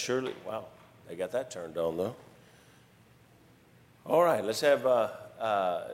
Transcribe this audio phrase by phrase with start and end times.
[0.00, 0.64] surely, wow,
[1.08, 2.16] they got that turned on though.
[4.06, 5.88] All right, let's have uh, uh,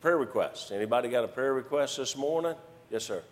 [0.00, 0.70] prayer requests.
[0.72, 2.54] Anybody got a prayer request this morning?
[2.90, 3.22] Yes, sir.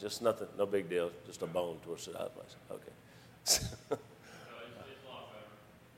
[0.00, 2.56] Just nothing, no big deal, just a bone twisted out of place.
[2.70, 3.96] Okay.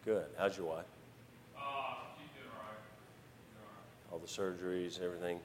[0.04, 0.26] Good.
[0.36, 0.84] How's your wife?
[2.18, 2.64] She's doing all
[4.10, 4.12] right.
[4.12, 5.38] All the surgeries, everything.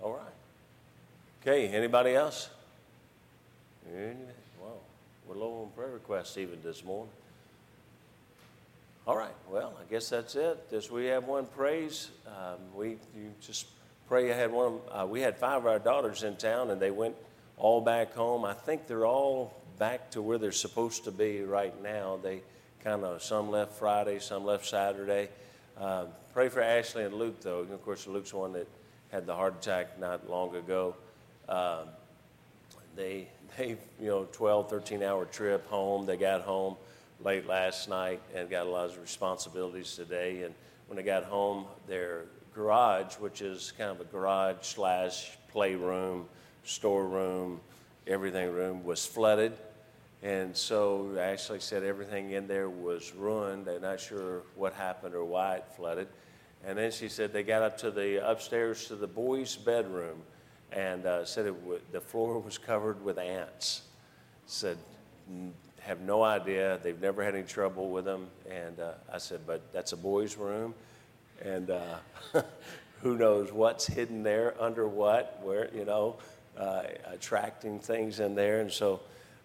[0.00, 0.22] All right.
[1.42, 1.68] Okay.
[1.68, 2.50] Anybody else?
[3.86, 4.72] Wow,
[5.26, 7.12] we're low on prayer requests even this morning.
[9.06, 9.34] All right.
[9.50, 10.58] Well, I guess that's it.
[10.72, 13.66] As we have one praise, um, we you just
[14.08, 14.32] pray.
[14.32, 14.78] I had one.
[14.90, 17.14] Uh, we had five of our daughters in town, and they went
[17.56, 18.44] all back home.
[18.44, 22.18] I think they're all back to where they're supposed to be right now.
[22.22, 22.42] They
[22.82, 25.28] kind of some left Friday, some left Saturday.
[25.78, 27.62] Uh, pray for Ashley and Luke, though.
[27.62, 28.68] And of course, Luke's one that
[29.10, 30.94] had the heart attack not long ago.
[31.48, 31.88] Um,
[32.96, 36.76] they they you know 12 13 hour trip home they got home
[37.22, 40.54] late last night and got a lot of responsibilities today and
[40.86, 42.22] when they got home their
[42.54, 46.26] garage which is kind of a garage slash playroom
[46.64, 47.60] storeroom
[48.06, 49.52] everything room was flooded
[50.22, 55.24] and so Ashley said everything in there was ruined they're not sure what happened or
[55.24, 56.08] why it flooded
[56.66, 60.22] and then she said they got up to the upstairs to the boys bedroom
[60.74, 63.82] and uh, said w- the floor was covered with ants.
[64.46, 64.76] Said,
[65.80, 66.78] have no idea.
[66.82, 68.28] They've never had any trouble with them.
[68.50, 70.74] And uh, I said, but that's a boy's room,
[71.42, 71.98] and uh,
[73.02, 76.16] who knows what's hidden there under what, where you know,
[76.56, 78.60] uh, attracting things in there.
[78.60, 79.00] And so,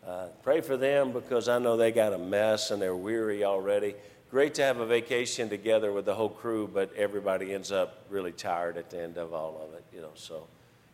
[0.07, 3.95] uh, pray for them because I know they got a mess and they're weary already.
[4.31, 8.31] Great to have a vacation together with the whole crew, but everybody ends up really
[8.31, 10.11] tired at the end of all of it, you know.
[10.15, 10.47] So.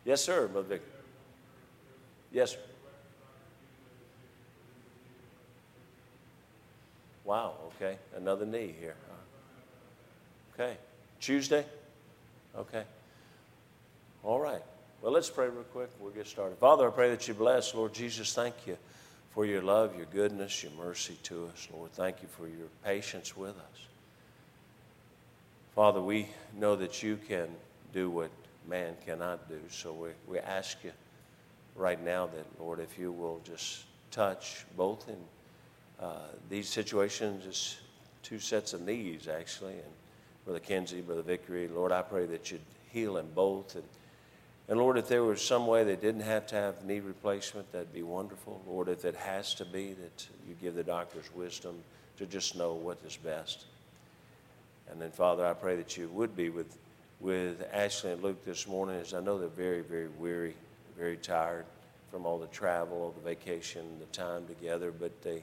[0.06, 0.82] Yes, sir, Brother Vic.
[2.30, 2.58] Yes, sir.
[7.24, 7.98] Wow, okay.
[8.14, 8.94] Another knee here.
[10.54, 10.76] Okay.
[11.20, 11.64] Tuesday?
[12.56, 12.84] Okay.
[14.22, 14.62] All right.
[15.02, 15.90] Well, let's pray real quick.
[16.00, 16.58] We'll get started.
[16.58, 17.74] Father, I pray that you bless.
[17.74, 18.76] Lord Jesus, thank you
[19.34, 21.68] for your love, your goodness, your mercy to us.
[21.72, 23.86] Lord, thank you for your patience with us.
[25.74, 26.26] Father, we
[26.58, 27.48] know that you can
[27.92, 28.30] do what
[28.66, 29.60] man cannot do.
[29.70, 30.92] So we, we ask you
[31.76, 35.16] right now that, Lord, if you will just touch both in
[36.00, 37.76] uh, these situations, just
[38.22, 39.92] two sets of knees, actually, and
[40.46, 43.74] Brother Kenzie, Brother Vickery, Lord, I pray that you'd heal them both.
[43.74, 43.84] And,
[44.68, 47.92] and Lord, if there was some way they didn't have to have knee replacement, that'd
[47.92, 48.62] be wonderful.
[48.66, 51.76] Lord, if it has to be, that you give the doctors wisdom
[52.16, 53.66] to just know what is best.
[54.90, 56.78] And then, Father, I pray that you would be with
[57.20, 60.54] with Ashley and Luke this morning as I know they're very, very weary,
[60.98, 61.64] very tired
[62.10, 65.42] from all the travel, all the vacation, the time together, but they,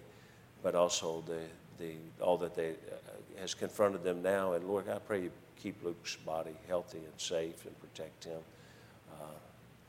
[0.61, 1.39] but also the,
[1.77, 4.53] the all that they uh, has confronted them now.
[4.53, 8.39] And Lord, I pray you keep Luke's body healthy and safe and protect him,
[9.13, 9.25] uh,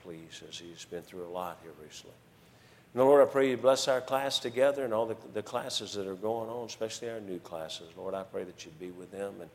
[0.02, 2.14] please, as he's been through a lot here recently.
[2.94, 6.06] And Lord, I pray you bless our class together and all the, the classes that
[6.06, 7.88] are going on, especially our new classes.
[7.96, 9.50] Lord, I pray that you'd be with them and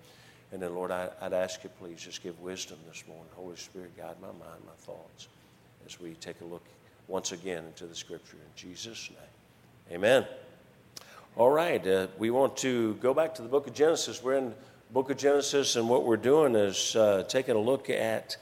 [0.52, 3.28] and then, Lord, I, would ask you, please, just give wisdom this morning.
[3.36, 5.28] Holy Spirit, guide my mind, my thoughts,
[5.86, 6.64] as we take a look
[7.08, 8.38] once again into the Scripture.
[8.38, 10.26] In Jesus' name, amen.
[11.40, 14.22] All right, uh, we want to go back to the book of Genesis.
[14.22, 14.54] We're in
[14.92, 18.36] book of Genesis, and what we're doing is uh, taking a look at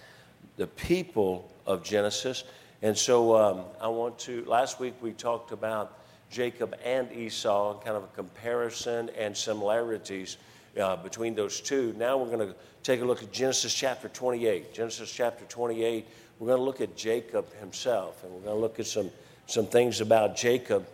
[0.56, 2.44] the people of Genesis.
[2.82, 6.00] And so um, I want to, last week we talked about
[6.32, 10.38] Jacob and Esau, kind of a comparison and similarities
[10.82, 11.94] uh, between those two.
[12.00, 14.74] Now we're going to take a look at Genesis chapter 28.
[14.74, 16.08] Genesis chapter 28,
[16.39, 19.12] we're going to look at Jacob himself, and we're going to look at some,
[19.46, 20.88] some things about Jacob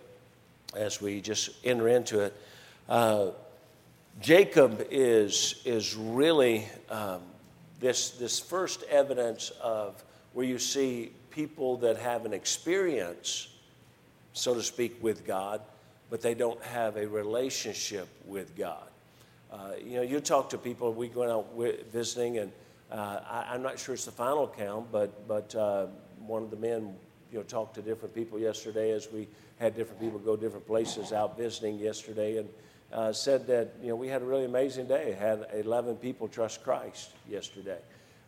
[0.76, 2.36] as we just enter into it.
[2.90, 3.28] Uh,
[4.22, 7.22] Jacob is, is really um,
[7.80, 10.04] this, this first evidence of
[10.34, 13.50] where you see people that have an experience,
[14.34, 15.62] so to speak, with God,
[16.10, 18.88] but they don't have a relationship with God.
[19.52, 21.48] Uh, you know, you talk to people, we go out
[21.92, 22.52] visiting, and
[22.92, 25.88] uh, I, am not sure it's the final count, but, but uh,
[26.26, 26.96] one of the men,
[27.32, 29.28] you know, talked to different people yesterday as we
[29.64, 32.38] had different people go different places out visiting yesterday.
[32.38, 32.50] And
[32.92, 35.14] uh, said that you know we had a really amazing day.
[35.14, 37.80] Had 11 people trust Christ yesterday,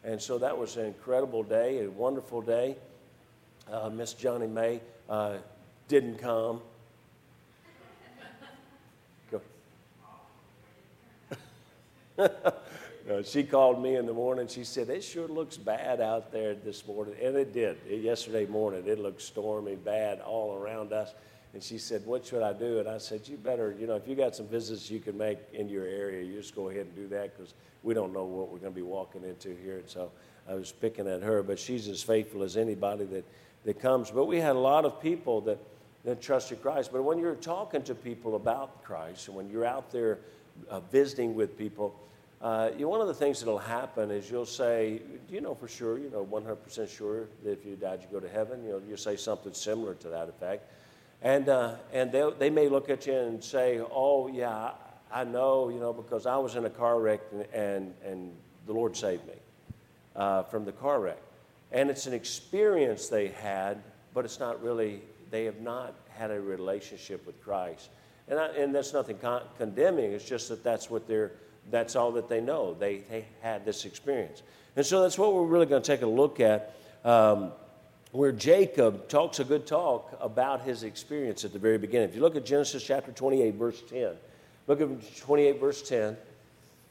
[0.04, 2.76] and so that was an incredible day, a wonderful day.
[3.72, 5.38] Uh, Miss Johnny May uh,
[5.88, 6.62] didn't come.
[13.10, 14.48] Uh, she called me in the morning.
[14.48, 17.14] She said, It sure looks bad out there this morning.
[17.22, 17.78] And it did.
[17.88, 21.14] It, yesterday morning, it looked stormy, bad all around us.
[21.54, 22.80] And she said, What should I do?
[22.80, 25.38] And I said, You better, you know, if you got some visits you can make
[25.54, 28.50] in your area, you just go ahead and do that because we don't know what
[28.50, 29.78] we're going to be walking into here.
[29.78, 30.12] And so
[30.50, 33.26] I was picking at her, but she's as faithful as anybody that,
[33.66, 34.10] that comes.
[34.10, 35.60] But we had a lot of people that,
[36.06, 36.92] that trusted Christ.
[36.92, 40.18] But when you're talking to people about Christ and when you're out there
[40.72, 41.96] uh, visiting with people,
[42.46, 45.56] uh, you know, one of the things that'll happen is you'll say, "Do you know
[45.56, 45.98] for sure?
[45.98, 48.96] You know, 100% sure that if you died, you go to heaven." You know, you
[48.98, 50.72] say something similar to that effect,
[51.24, 54.74] and uh, and they they may look at you and say, "Oh yeah,
[55.12, 55.70] I know.
[55.70, 58.32] You know, because I was in a car wreck and and, and
[58.68, 59.40] the Lord saved me
[60.16, 61.22] uh, from the car wreck."
[61.72, 63.82] And it's an experience they had,
[64.14, 65.02] but it's not really.
[65.32, 67.90] They have not had a relationship with Christ,
[68.28, 70.12] and I, and that's nothing con- condemning.
[70.12, 71.32] It's just that that's what they're
[71.72, 72.74] that's all that they know.
[72.74, 74.44] They, they had this experience.
[74.76, 77.52] And so that's what we're really going to take a look at, um,
[78.12, 82.10] where Jacob talks a good talk about his experience at the very beginning.
[82.10, 84.12] If you look at Genesis chapter 28, verse 10,
[84.68, 86.18] look at 28, verse 10.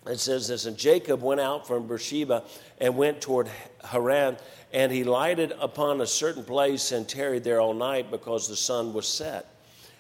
[0.07, 2.45] It says this, and Jacob went out from Beersheba
[2.79, 3.49] and went toward
[3.83, 4.37] Haran,
[4.71, 8.93] and he lighted upon a certain place and tarried there all night because the sun
[8.93, 9.54] was set.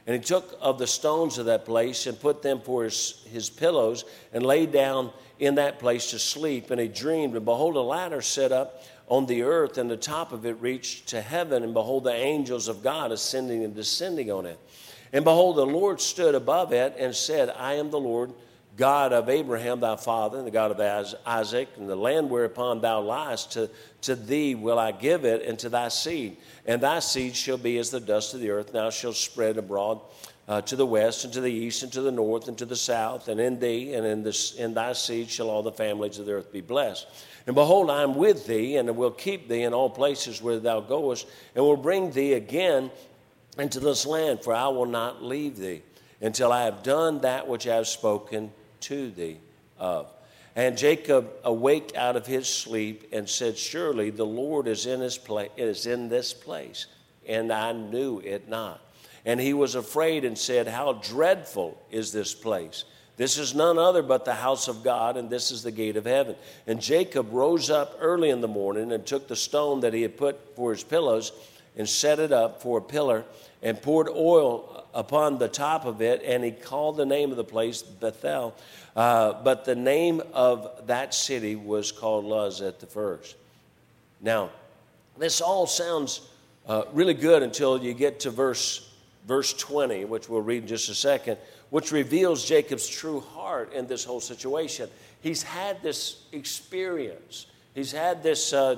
[0.06, 3.49] And he took of the stones of that place and put them for his, his
[3.49, 6.70] pillows and lay down in that place to sleep.
[6.70, 10.32] And he dreamed, and behold, a ladder set up on the earth, and the top
[10.32, 11.62] of it reached to heaven.
[11.62, 14.58] And behold, the angels of God ascending and descending on it.
[15.12, 18.32] And behold, the Lord stood above it and said, I am the Lord
[18.76, 23.00] God of Abraham thy father, and the God of Isaac, and the land whereupon thou
[23.02, 23.71] liest, to,
[24.02, 26.38] to thee will I give it, and to thy seed.
[26.66, 30.00] And thy seed shall be as the dust of the earth, now shall spread abroad
[30.49, 32.75] uh, to the west, and to the east, and to the north, and to the
[32.75, 33.28] south.
[33.28, 36.33] And in thee and in, this, in thy seed shall all the families of the
[36.33, 37.07] earth be blessed.
[37.47, 40.81] And behold, I am with thee, and will keep thee in all places where thou
[40.81, 42.90] goest, and will bring thee again
[43.57, 45.83] into this land, for I will not leave thee
[46.21, 48.50] until I have done that which I have spoken
[48.85, 49.38] to thee
[49.79, 50.09] of.
[50.57, 55.19] And Jacob awaked out of his sleep and said, Surely the Lord is in, his
[55.19, 56.87] pla- is in this place.
[57.26, 58.81] And I knew it not.
[59.25, 62.85] And he was afraid and said, How dreadful is this place!
[63.17, 66.05] This is none other but the house of God, and this is the gate of
[66.05, 66.35] heaven.
[66.67, 70.17] And Jacob rose up early in the morning and took the stone that he had
[70.17, 71.31] put for his pillows
[71.76, 73.25] and set it up for a pillar
[73.62, 77.45] and poured oil upon the top of it, and he called the name of the
[77.45, 78.54] place Bethel.
[78.95, 83.37] Uh, but the name of that city was called Luz at the first.
[84.21, 84.50] Now,
[85.19, 86.21] this all sounds
[86.66, 88.90] uh, really good until you get to verse,
[89.26, 91.38] verse 20, which we'll read in just a second,
[91.71, 94.88] which reveals Jacob's true heart in this whole situation.
[95.21, 98.76] He's had this experience, he's had this uh,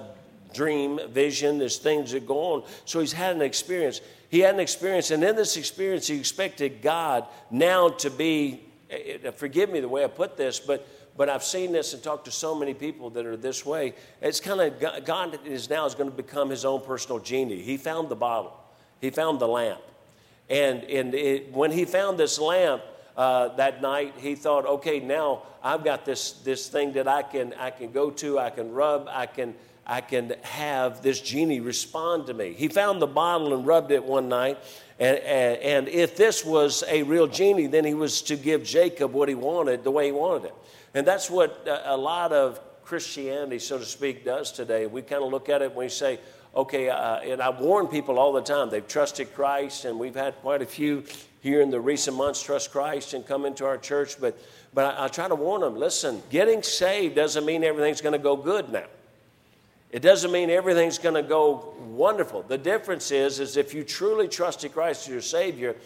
[0.56, 2.62] dream, vision, there's things that go on.
[2.84, 4.00] So he's had an experience.
[4.28, 8.60] He had an experience, and in this experience, he expected God now to be,
[8.90, 12.02] eh, eh, forgive me the way I put this, but but I've seen this and
[12.02, 13.94] talked to so many people that are this way.
[14.20, 17.62] It's kind of God is now is going to become his own personal genie.
[17.62, 18.52] He found the bottle,
[19.00, 19.80] he found the lamp,
[20.50, 22.82] and and it, when he found this lamp
[23.16, 27.54] uh, that night, he thought, okay, now I've got this this thing that I can
[27.54, 29.54] I can go to, I can rub, I can
[29.86, 32.54] I can have this genie respond to me.
[32.54, 34.58] He found the bottle and rubbed it one night.
[34.98, 39.12] And, and, and, if this was a real genie, then he was to give Jacob
[39.12, 40.54] what he wanted the way he wanted it.
[40.94, 44.86] And that's what a lot of Christianity, so to speak, does today.
[44.86, 46.18] We kind of look at it and we say,
[46.54, 48.70] okay, uh, and I warn people all the time.
[48.70, 51.04] They've trusted Christ, and we've had quite a few
[51.42, 54.18] here in the recent months trust Christ and come into our church.
[54.18, 54.36] But,
[54.72, 58.18] but I, I try to warn them listen, getting saved doesn't mean everything's going to
[58.18, 58.86] go good now.
[59.90, 62.42] It doesn't mean everything's going to go wonderful.
[62.42, 65.76] The difference is, is if you truly trusted Christ as your Savior,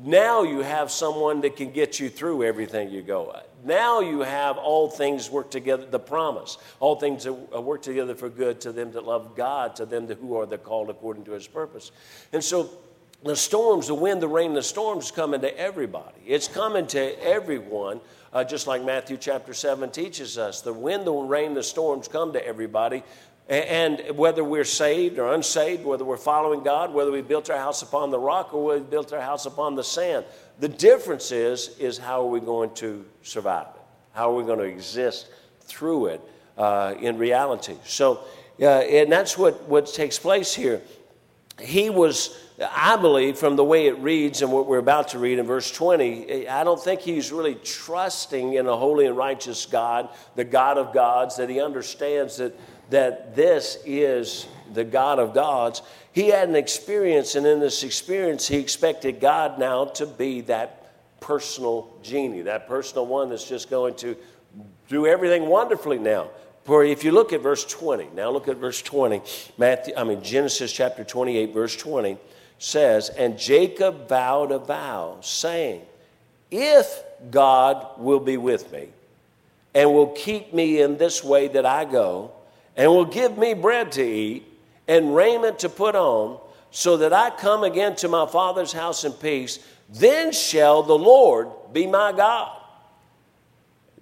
[0.00, 3.38] now you have someone that can get you through everything you go.
[3.64, 6.58] Now you have all things work together, the promise.
[6.80, 10.36] All things uh, work together for good to them that love God, to them who
[10.36, 11.92] are the called according to his purpose.
[12.32, 12.70] And so
[13.22, 16.20] the storms, the wind, the rain, the storms coming to everybody.
[16.26, 18.00] It's coming to everyone
[18.32, 20.60] uh, just like Matthew chapter 7 teaches us.
[20.60, 23.02] The wind, the rain, the storms come to everybody.
[23.48, 27.82] And whether we're saved or unsaved, whether we're following God, whether we built our house
[27.82, 30.24] upon the rock or we built our house upon the sand,
[30.60, 33.80] the difference is, is how are we going to survive it?
[34.12, 35.28] How are we going to exist
[35.60, 36.20] through it
[36.56, 37.76] uh, in reality?
[37.84, 38.24] So,
[38.60, 40.80] uh, and that's what, what takes place here.
[41.60, 42.38] He was,
[42.70, 45.70] I believe, from the way it reads and what we're about to read in verse
[45.70, 50.78] 20, I don't think he's really trusting in a holy and righteous God, the God
[50.78, 52.54] of gods, that he understands that,
[52.90, 55.82] that this is the God of gods.
[56.12, 60.92] He had an experience, and in this experience, he expected God now to be that
[61.20, 64.16] personal genie, that personal one that's just going to
[64.88, 66.28] do everything wonderfully now.
[66.64, 69.22] For if you look at verse 20, now look at verse 20,
[69.58, 72.18] Matthew, I mean Genesis chapter 28, verse 20
[72.62, 75.82] says, And Jacob vowed a vow, saying,
[76.50, 78.88] If God will be with me,
[79.74, 82.30] and will keep me in this way that I go,
[82.76, 84.46] and will give me bread to eat,
[84.86, 86.38] and raiment to put on,
[86.70, 89.58] so that I come again to my father's house in peace,
[89.90, 92.58] then shall the Lord be my God.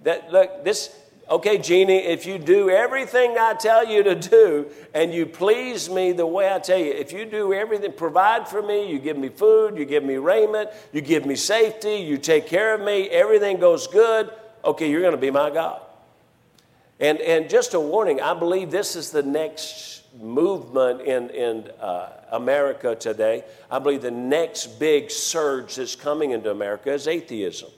[0.03, 0.95] That look, this
[1.31, 6.11] okay, genie, if you do everything I tell you to do and you please me
[6.11, 9.29] the way I tell you, if you do everything, provide for me, you give me
[9.29, 13.59] food, you give me raiment, you give me safety, you take care of me, everything
[13.59, 14.29] goes good,
[14.65, 15.81] okay, you're going to be my God.
[16.99, 22.09] And, and just a warning, I believe this is the next movement in, in uh,
[22.33, 23.45] America today.
[23.71, 27.69] I believe the next big surge that's coming into America is atheism.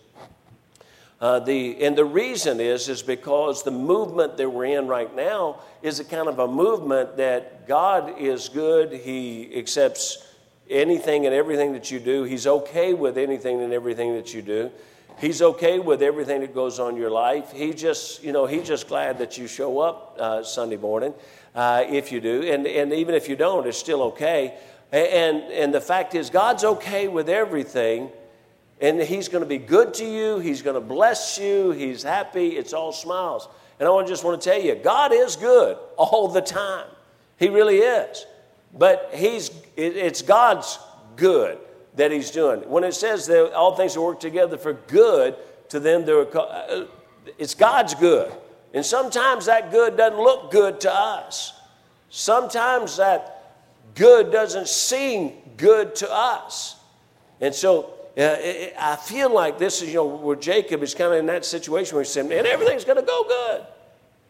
[1.24, 5.58] Uh, the, and the reason is, is because the movement that we're in right now
[5.82, 8.92] is a kind of a movement that God is good.
[8.92, 10.28] He accepts
[10.70, 12.24] anything and everything that you do.
[12.24, 14.70] He's okay with anything and everything that you do.
[15.18, 17.54] He's okay with everything that goes on in your life.
[17.54, 21.14] He just, you know, he's just glad that you show up uh, Sunday morning,
[21.56, 24.58] uh, if you do, and and even if you don't, it's still okay.
[24.92, 28.10] And and the fact is, God's okay with everything,
[28.84, 30.38] and He's going to be good to you.
[30.38, 31.72] He's going to bless you.
[31.72, 32.50] He's happy.
[32.50, 33.48] It's all smiles.
[33.80, 36.86] And I just want to tell you, God is good all the time.
[37.40, 38.26] He really is.
[38.78, 40.78] But He's it's God's
[41.16, 41.58] good
[41.96, 42.62] that he's doing.
[42.62, 45.36] When it says that all things work together for good
[45.70, 46.86] to them, uh,
[47.38, 48.32] it's God's good.
[48.74, 51.54] And sometimes that good doesn't look good to us.
[52.10, 53.54] Sometimes that
[53.96, 56.76] good doesn't seem good to us.
[57.40, 58.38] And so uh,
[58.80, 61.96] I feel like this is, you know, where Jacob is kind of in that situation
[61.96, 63.66] where he's saying, man, everything's going to go good.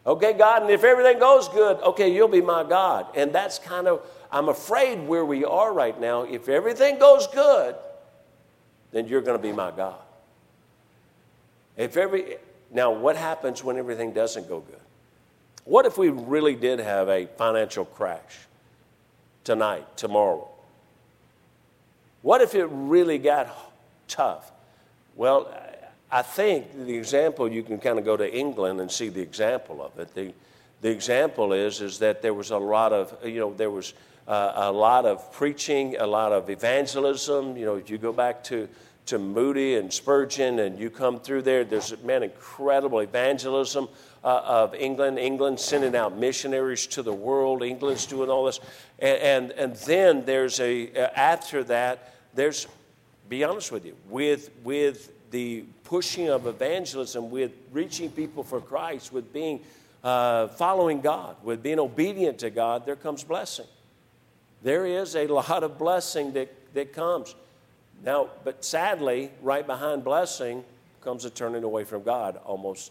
[0.06, 3.06] Okay, God, and if everything goes good, okay, you'll be my God.
[3.14, 7.76] And that's kind of I'm afraid where we are right now, if everything goes good,
[8.90, 9.94] then you're going to be my God.
[11.76, 12.36] If every
[12.72, 14.80] now, what happens when everything doesn't go good?
[15.64, 18.38] What if we really did have a financial crash
[19.44, 20.48] tonight, tomorrow?
[22.22, 23.46] What if it really got
[24.08, 24.52] tough?
[25.16, 25.52] Well,
[26.10, 29.84] I think the example you can kind of go to England and see the example
[29.84, 30.14] of it.
[30.14, 30.32] The,
[30.80, 33.94] the example is is that there was a lot of you know there was
[34.26, 37.56] uh, a lot of preaching, a lot of evangelism.
[37.56, 38.68] You know, if you go back to,
[39.06, 43.88] to Moody and Spurgeon and you come through there, there's, man, incredible evangelism
[44.22, 45.18] uh, of England.
[45.18, 47.62] England sending out missionaries to the world.
[47.62, 48.60] England's doing all this.
[48.98, 52.66] And, and, and then there's a, uh, after that, there's,
[53.28, 59.12] be honest with you, with, with the pushing of evangelism, with reaching people for Christ,
[59.12, 59.60] with being
[60.02, 63.66] uh, following God, with being obedient to God, there comes blessing
[64.64, 67.36] there is a lot of blessing that, that comes.
[68.02, 70.64] Now, but sadly, right behind blessing
[71.02, 72.90] comes a turning away from God almost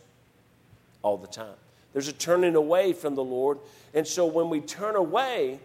[1.02, 1.56] all the time.
[1.92, 3.58] There's a turning away from the Lord.
[3.94, 5.60] And so when we turn away,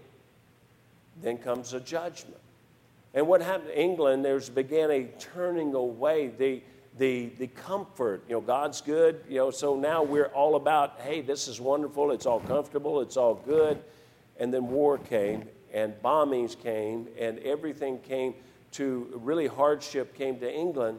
[1.22, 2.37] then comes a judgment.
[3.14, 6.28] And what happened in England, there's began a turning away.
[6.28, 6.62] The,
[6.98, 11.20] the, the comfort, you know, God's good, you know, so now we're all about, hey,
[11.20, 13.82] this is wonderful, it's all comfortable, it's all good.
[14.38, 18.34] And then war came, and bombings came and everything came
[18.72, 20.98] to really hardship came to England.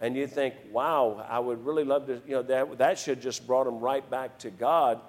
[0.00, 3.46] And you think, wow, I would really love to, you know, that, that should just
[3.46, 5.00] brought them right back to God.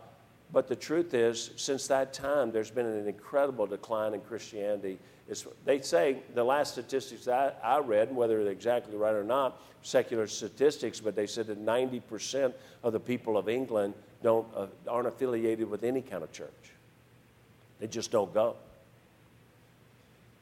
[0.54, 4.98] But the truth is, since that time, there's been an incredible decline in Christianity.
[5.30, 9.62] It's, they say the last statistics I, I read, whether they're exactly right or not,
[9.82, 15.08] secular statistics, but they said that 90% of the people of England don't, uh, aren't
[15.08, 16.50] affiliated with any kind of church.
[17.80, 18.56] They just don't go.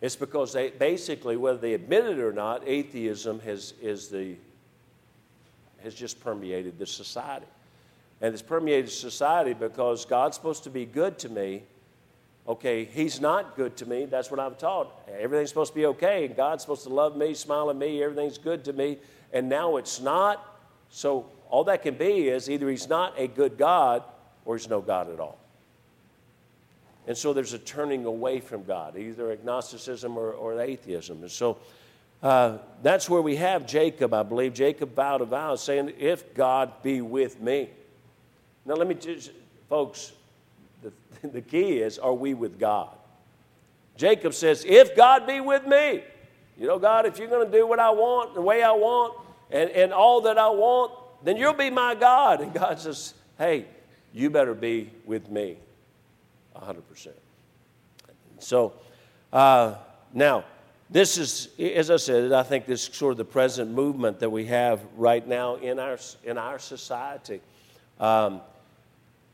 [0.02, 4.36] It's because they basically, whether they admit it or not, atheism has, is the,
[5.84, 7.48] has just permeated the society.
[8.21, 11.63] And it's permeated society because God's supposed to be good to me.
[12.48, 14.06] Okay, He's not good to me.
[14.06, 14.92] That's what I'm taught.
[15.20, 16.28] Everything's supposed to be okay.
[16.28, 18.98] God's supposed to love me, smile at me, everything's good to me.
[19.34, 20.60] And now it's not.
[20.90, 24.04] So all that can be is either He's not a good God
[24.46, 25.40] or He's no God at all.
[27.08, 31.22] And so there's a turning away from God, either agnosticism or, or atheism.
[31.22, 31.58] And so
[32.24, 34.54] uh, that's where we have Jacob, I believe.
[34.54, 37.70] Jacob vowed a vow saying, If God be with me.
[38.66, 39.32] Now, let me just,
[39.70, 40.14] folks,
[41.21, 42.95] the, the key is, are we with God?
[43.98, 46.04] Jacob says, If God be with me.
[46.58, 49.19] You know, God, if you're going to do what I want, the way I want,
[49.52, 50.93] and, and all that I want,
[51.24, 52.41] then you'll be my God.
[52.41, 53.65] And God says, Hey,
[54.13, 55.58] you better be with me
[56.56, 57.10] 100%.
[58.39, 58.74] So,
[59.34, 59.76] uh,
[60.13, 60.45] now,
[60.89, 64.30] this is, as I said, I think this is sort of the present movement that
[64.30, 67.41] we have right now in our, in our society.
[68.00, 68.41] Um,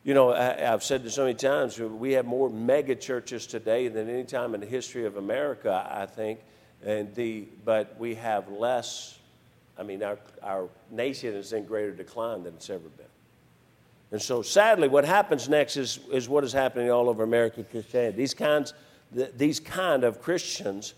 [0.03, 3.87] you know, I, have said this so many times, we have more mega churches today
[3.87, 6.39] than any time in the history of America, I think.
[6.83, 9.19] And the, but we have less,
[9.77, 13.05] I mean, our, our nation is in greater decline than it's ever been.
[14.11, 18.17] And so, sadly, what happens next is, is what is happening all over American Christianity.
[18.17, 18.73] These kinds,
[19.37, 20.95] these kind of Christians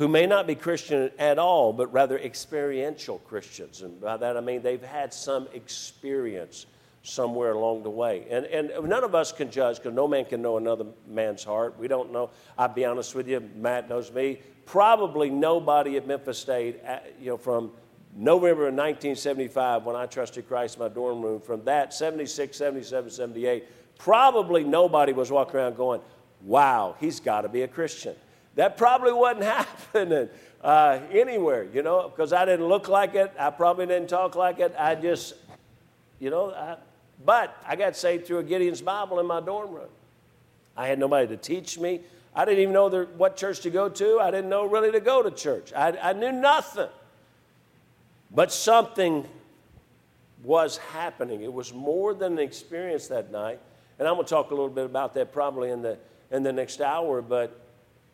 [0.00, 3.82] who may not be Christian at all, but rather experiential Christians.
[3.82, 6.66] And by that I mean they've had some experience
[7.02, 8.26] somewhere along the way.
[8.30, 11.78] And, and none of us can judge because no man can know another man's heart.
[11.78, 12.30] We don't know.
[12.58, 14.40] I'll be honest with you, Matt knows me.
[14.66, 17.72] Probably nobody at Memphis State, uh, you know, from
[18.14, 23.10] November of 1975 when I trusted Christ in my dorm room, from that 76, 77,
[23.10, 23.66] 78,
[23.98, 26.00] probably nobody was walking around going,
[26.42, 28.14] wow, he's got to be a Christian.
[28.56, 30.28] That probably wasn't happening
[30.62, 33.32] uh, anywhere, you know, because I didn't look like it.
[33.38, 34.74] I probably didn't talk like it.
[34.78, 35.34] I just,
[36.18, 36.76] you know, I,
[37.24, 39.88] but I got saved through a Gideon's Bible in my dorm room.
[40.76, 42.00] I had nobody to teach me.
[42.34, 44.20] I didn't even know there, what church to go to.
[44.20, 45.72] I didn't know really to go to church.
[45.74, 46.88] I, I knew nothing.
[48.30, 49.28] But something
[50.44, 51.42] was happening.
[51.42, 53.58] It was more than an experience that night.
[53.98, 55.98] And I'm going to talk a little bit about that probably in the,
[56.30, 57.20] in the next hour.
[57.20, 57.60] But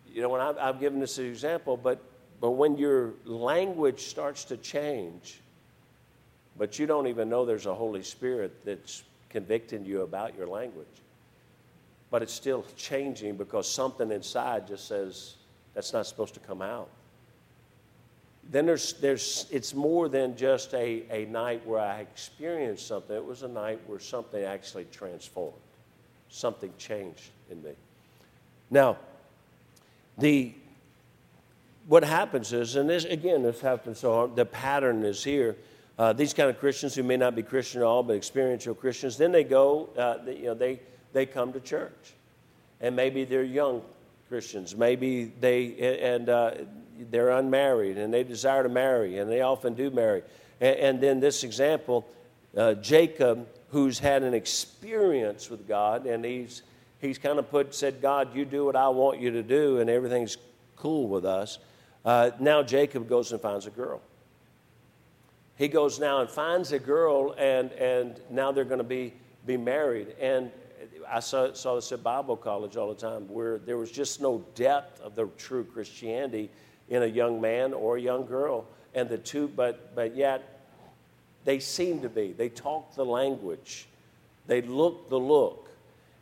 [0.08, 2.00] you know, when I've, I've given this example, but,
[2.40, 5.40] but when your language starts to change,
[6.58, 10.86] but you don't even know there's a Holy Spirit that's convicting you about your language,
[12.10, 15.34] but it's still changing because something inside just says
[15.74, 16.88] that's not supposed to come out.
[18.50, 23.14] Then there's, there's, it's more than just a, a night where I experienced something.
[23.14, 25.58] It was a night where something actually transformed.
[26.28, 27.72] Something changed in me.
[28.70, 28.98] Now,
[30.16, 30.52] the,
[31.88, 35.56] what happens is, and this, again, this happens so the pattern is here.
[35.98, 39.16] Uh, these kind of Christians who may not be Christian at all, but experiential Christians,
[39.16, 40.80] then they go, uh, they, you know, they,
[41.12, 42.14] they come to church.
[42.80, 43.82] And maybe they're young
[44.28, 44.76] Christians.
[44.76, 46.50] Maybe they, and uh,
[47.10, 50.22] they're unmarried and they desire to marry, and they often do marry.
[50.60, 52.06] And, and then this example,
[52.56, 56.62] uh, Jacob, who's had an experience with God, and he's
[56.98, 59.90] he's kind of put said, God, you do what I want you to do, and
[59.90, 60.38] everything's
[60.76, 61.58] cool with us.
[62.04, 64.00] Uh, now Jacob goes and finds a girl.
[65.56, 69.14] He goes now and finds a girl, and, and now they're going to be,
[69.46, 70.14] be married.
[70.20, 70.50] And
[71.08, 74.44] I saw, saw this at Bible college all the time, where there was just no
[74.54, 76.50] depth of the true Christianity
[76.90, 78.66] in a young man or a young girl.
[78.94, 80.60] And the two, but, but yet
[81.44, 82.32] they seem to be.
[82.32, 83.86] They talk the language,
[84.46, 85.70] they look the look.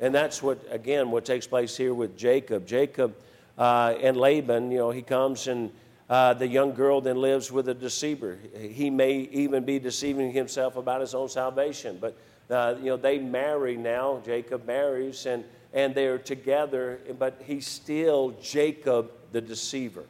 [0.00, 2.66] And that's what, again, what takes place here with Jacob.
[2.66, 3.14] Jacob
[3.56, 5.70] uh, and Laban, you know, he comes and
[6.08, 8.38] uh, the young girl then lives with a deceiver.
[8.58, 11.98] He may even be deceiving himself about his own salvation.
[12.00, 12.16] But,
[12.50, 14.20] uh, you know, they marry now.
[14.24, 20.04] Jacob marries and, and they're together, but he's still Jacob the deceiver.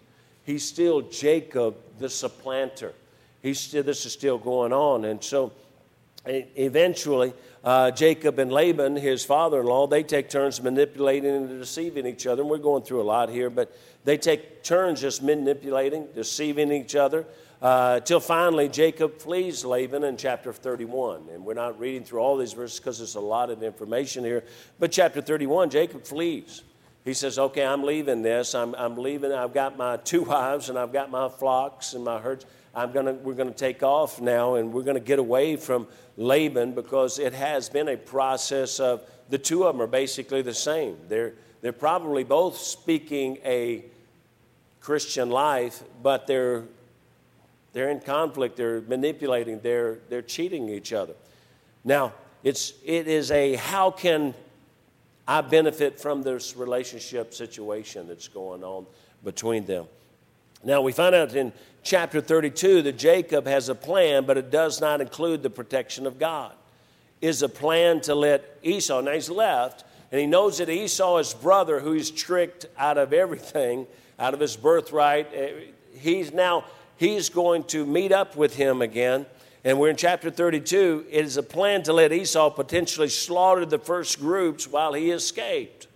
[0.44, 2.92] He's still Jacob the supplanter.
[3.40, 5.04] He's still, this is still going on.
[5.04, 5.52] And so
[6.26, 12.06] eventually, uh, Jacob and Laban, his father in law, they take turns manipulating and deceiving
[12.06, 12.42] each other.
[12.42, 16.94] And we're going through a lot here, but they take turns just manipulating, deceiving each
[16.94, 17.26] other,
[17.62, 21.28] uh, till finally Jacob flees Laban in chapter 31.
[21.32, 24.44] And we're not reading through all these verses because there's a lot of information here.
[24.78, 26.62] But chapter 31, Jacob flees.
[27.04, 28.54] He says, Okay, I'm leaving this.
[28.54, 29.32] I'm, I'm leaving.
[29.32, 32.44] I've got my two wives and I've got my flocks and my herds.
[32.74, 35.86] I'm gonna, we're going to take off now and we're going to get away from
[36.16, 40.54] Laban because it has been a process of the two of them are basically the
[40.54, 40.98] same.
[41.08, 43.86] They're, they're probably both speaking a
[44.84, 46.64] Christian life, but they're,
[47.72, 51.14] they're in conflict, they're manipulating, they're, they're cheating each other.
[51.84, 54.34] Now, it's, it is a how can
[55.26, 58.84] I benefit from this relationship situation that's going on
[59.24, 59.86] between them.
[60.62, 64.82] Now, we find out in chapter 32 that Jacob has a plan, but it does
[64.82, 66.52] not include the protection of God.
[67.22, 71.32] Is a plan to let Esau, now he's left, and he knows that Esau, his
[71.32, 73.86] brother, who he's tricked out of everything,
[74.24, 75.50] out of his birthright, eh,
[75.98, 76.64] he's now,
[76.96, 79.26] he's going to meet up with him again.
[79.64, 81.04] And we're in chapter 32.
[81.10, 85.88] It is a plan to let Esau potentially slaughter the first groups while he escaped.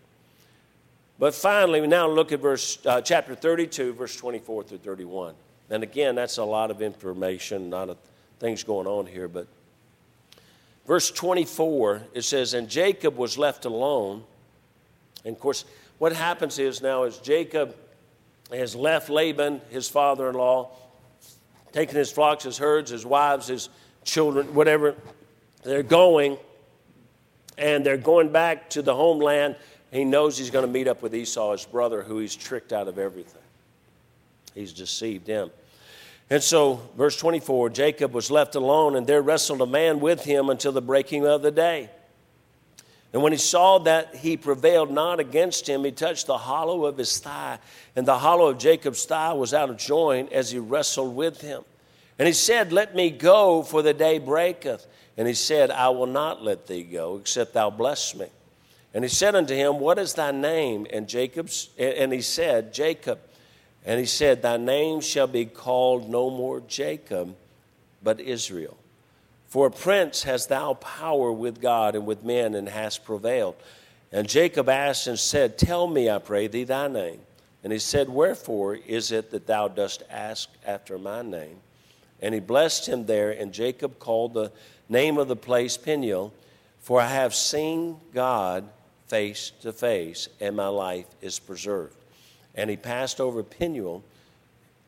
[1.19, 5.35] But finally, we now look at verse, uh, chapter 32, verse 24 through 31.
[5.71, 7.97] And again, that's a lot of information, a lot of
[8.41, 9.29] things going on here.
[9.29, 9.47] But
[10.87, 14.23] verse 24, it says, And Jacob was left alone.
[15.25, 15.65] And of course,
[15.97, 17.75] what happens is now is Jacob
[18.51, 20.71] has left Laban, his father in law,
[21.73, 23.69] taking his flocks, his herds, his wives, his
[24.05, 24.95] children, whatever.
[25.63, 26.39] They're going,
[27.59, 29.57] and they're going back to the homeland.
[29.91, 32.89] He knows he's going to meet up with Esau, his brother, who he's tricked out
[32.89, 33.43] of everything.
[34.55, 35.51] He's deceived him.
[36.31, 40.51] And so, verse 24 Jacob was left alone, and there wrestled a man with him
[40.51, 41.91] until the breaking of the day.
[43.13, 46.99] And when he saw that he prevailed not against him, he touched the hollow of
[46.99, 47.59] his thigh,
[47.97, 51.63] and the hollow of Jacob's thigh was out of joint as he wrestled with him.
[52.19, 54.87] And he said, Let me go, for the day breaketh.
[55.17, 58.27] And he said, I will not let thee go, except thou bless me.
[58.95, 60.87] And he said unto him, What is thy name?
[60.93, 63.21] And Jacob's and he said, Jacob.
[63.85, 67.35] And he said, Thy name shall be called no more Jacob,
[68.03, 68.77] but Israel.
[69.49, 73.57] For a prince hast thou power with God and with men, and hast prevailed.
[74.13, 77.21] And Jacob asked and said, Tell me, I pray thee, thy name.
[77.65, 81.57] And he said, Wherefore is it that thou dost ask after my name?
[82.21, 84.53] And he blessed him there, and Jacob called the
[84.89, 86.33] name of the place Peniel,
[86.81, 88.69] for I have seen God
[89.07, 91.97] face to face, and my life is preserved.
[92.55, 94.03] And he passed over Peniel.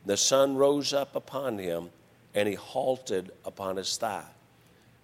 [0.05, 1.91] The sun rose up upon him,
[2.35, 4.25] and he halted upon his thigh.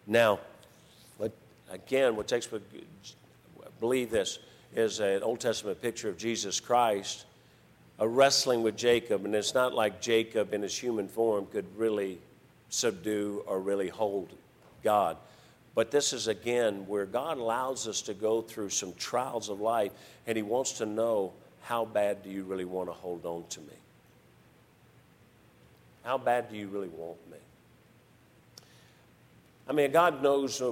[0.06, 0.40] Now,
[1.70, 2.48] again, what takes
[3.80, 4.38] believe this
[4.74, 7.26] is an Old Testament picture of Jesus Christ
[7.98, 12.18] a wrestling with Jacob, and it's not like Jacob in his human form could really
[12.68, 14.28] subdue or really hold
[14.82, 15.16] God.
[15.74, 19.92] But this is again where God allows us to go through some trials of life,
[20.26, 23.60] and He wants to know how bad do you really want to hold on to
[23.60, 23.66] me?
[26.04, 27.38] How bad do you really want me?
[29.68, 30.62] I mean, God knows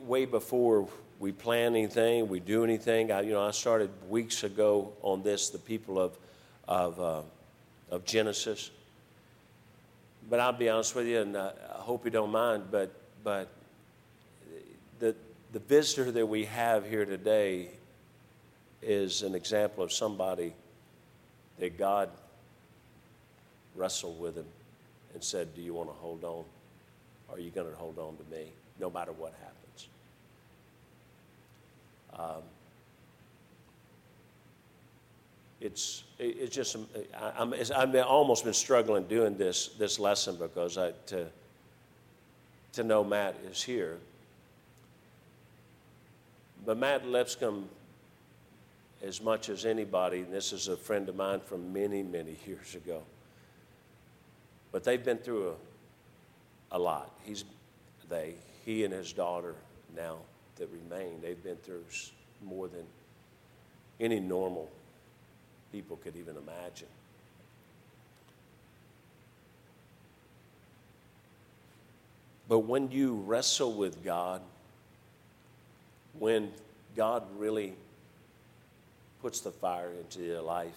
[0.00, 0.86] way before
[1.18, 3.10] we plan anything, we do anything.
[3.10, 6.18] I, you know, I started weeks ago on this, the people of,
[6.68, 7.22] of, uh,
[7.90, 8.70] of Genesis.
[10.28, 13.48] But I'll be honest with you, and I hope you don't mind, but, but
[14.98, 15.14] the,
[15.52, 17.68] the visitor that we have here today
[18.82, 20.52] is an example of somebody
[21.58, 22.10] that God
[23.74, 24.46] wrestled with him
[25.14, 26.44] and said, Do you want to hold on?
[27.34, 28.44] Are you going to hold on to me
[28.78, 29.88] no matter what happens?
[32.16, 32.42] Um,
[35.60, 36.76] it's, it's just,
[37.18, 41.26] I, am I've almost been struggling doing this, this lesson because I, to,
[42.74, 43.98] to know Matt is here.
[46.64, 47.68] But Matt Lipscomb,
[49.02, 52.76] as much as anybody, and this is a friend of mine from many, many years
[52.76, 53.02] ago,
[54.70, 55.54] but they've been through a
[56.74, 57.10] a lot.
[57.24, 57.44] He's,
[58.10, 58.34] they,
[58.66, 59.54] he and his daughter
[59.96, 60.16] now
[60.56, 61.84] that remain, they've been through
[62.44, 62.84] more than
[64.00, 64.68] any normal
[65.72, 66.88] people could even imagine.
[72.48, 74.42] But when you wrestle with God,
[76.18, 76.50] when
[76.96, 77.72] God really
[79.22, 80.76] puts the fire into your life,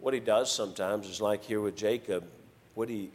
[0.00, 2.24] what he does sometimes is like here with Jacob,
[2.74, 3.08] what he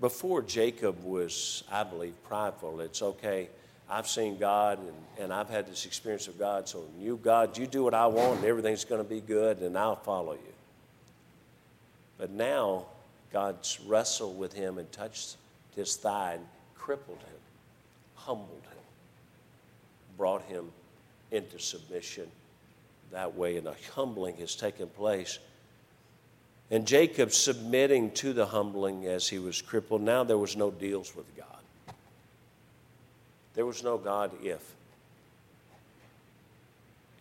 [0.00, 3.48] before Jacob was, I believe, prideful, it's okay.
[3.88, 7.66] I've seen God and, and I've had this experience of God, so you, God, you
[7.66, 10.54] do what I want and everything's going to be good and I'll follow you.
[12.18, 12.86] But now,
[13.32, 15.36] God's wrestled with him and touched
[15.74, 17.40] his thigh and crippled him,
[18.14, 18.82] humbled him,
[20.16, 20.70] brought him
[21.30, 22.26] into submission
[23.12, 25.38] that way, and a humbling has taken place.
[26.70, 30.02] And Jacob submitting to the humbling as he was crippled.
[30.02, 31.46] Now there was no deals with God.
[33.54, 34.74] There was no God if.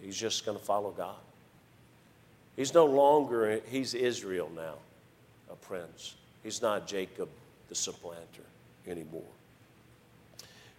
[0.01, 1.15] He's just going to follow God.
[2.55, 4.75] He's no longer, he's Israel now,
[5.51, 6.15] a prince.
[6.43, 7.29] He's not Jacob
[7.69, 8.43] the supplanter
[8.87, 9.21] anymore.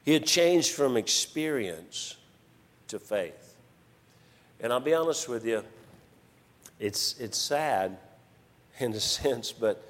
[0.05, 2.17] He had changed from experience
[2.89, 3.55] to faith.
[4.61, 5.65] And I'll be honest with you,
[6.79, 7.97] it's, it's sad
[8.81, 9.83] in a sense, but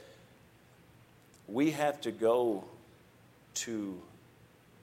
[1.49, 2.65] we have to go
[3.55, 4.01] to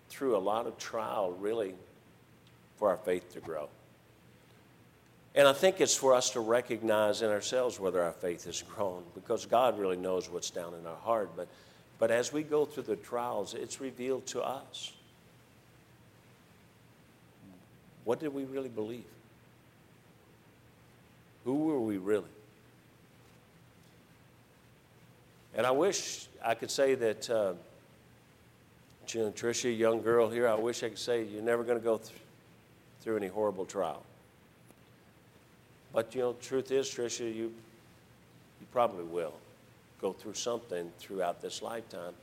[0.10, 1.74] through a lot of trial really
[2.78, 3.68] for our faith to grow.
[5.36, 9.04] And I think it's for us to recognize in ourselves whether our faith has grown
[9.14, 11.30] because God really knows what's down in our heart.
[11.36, 11.48] But,
[12.00, 14.94] but as we go through the trials, it's revealed to us.
[18.04, 19.04] What did we really believe?
[21.44, 22.26] Who were we really?
[25.58, 27.54] And I wish I could say that, uh,
[29.10, 31.84] you know, Tricia, young girl here, I wish I could say you're never going to
[31.84, 32.12] go th-
[33.02, 34.04] through any horrible trial.
[35.94, 39.34] But, you know, truth is, Tricia, you, you probably will
[40.00, 42.14] go through something throughout this lifetime.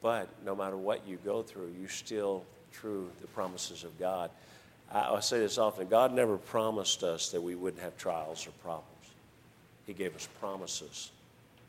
[0.00, 4.30] But no matter what you go through, you still true the promises of God.
[4.92, 8.50] I, I say this often God never promised us that we wouldn't have trials or
[8.62, 8.90] problems.
[9.88, 11.10] He gave us promises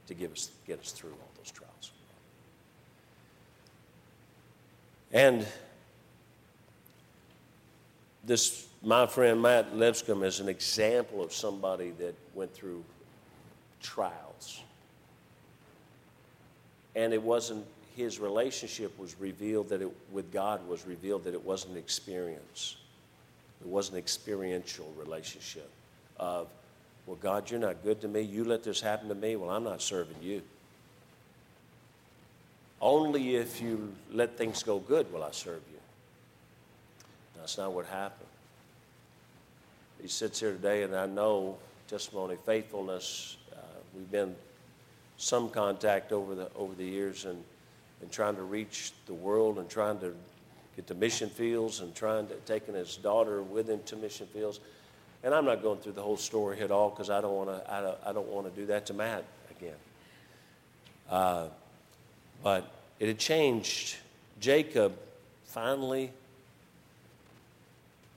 [0.07, 1.91] to give us, get us through all those trials.
[5.11, 5.45] And
[8.25, 12.83] this, my friend Matt Lipscomb is an example of somebody that went through
[13.81, 14.61] trials.
[16.95, 17.65] And it wasn't,
[17.95, 22.77] his relationship was revealed that it, with God was revealed that it wasn't experience.
[23.61, 25.69] It was an experiential relationship
[26.19, 26.47] of
[27.05, 28.21] well, God, you're not good to me.
[28.21, 29.35] You let this happen to me.
[29.35, 30.41] Well, I'm not serving you.
[32.81, 35.79] Only if you let things go good will I serve you.
[37.37, 38.29] That's not what happened.
[40.01, 43.37] He sits here today, and I know testimony, faithfulness.
[43.53, 43.57] Uh,
[43.95, 44.35] we've been
[45.17, 47.43] some contact over the over the years, and
[48.01, 50.13] and trying to reach the world, and trying to
[50.75, 54.59] get to mission fields, and trying to taking his daughter with him to mission fields.
[55.25, 57.73] And I'm not going through the whole story at all because I don't want to.
[57.73, 59.25] I don't, I don't want to do that to Matt
[59.57, 59.75] again.
[61.09, 61.47] Uh,
[62.43, 63.97] but it had changed.
[64.39, 64.95] Jacob
[65.45, 66.11] finally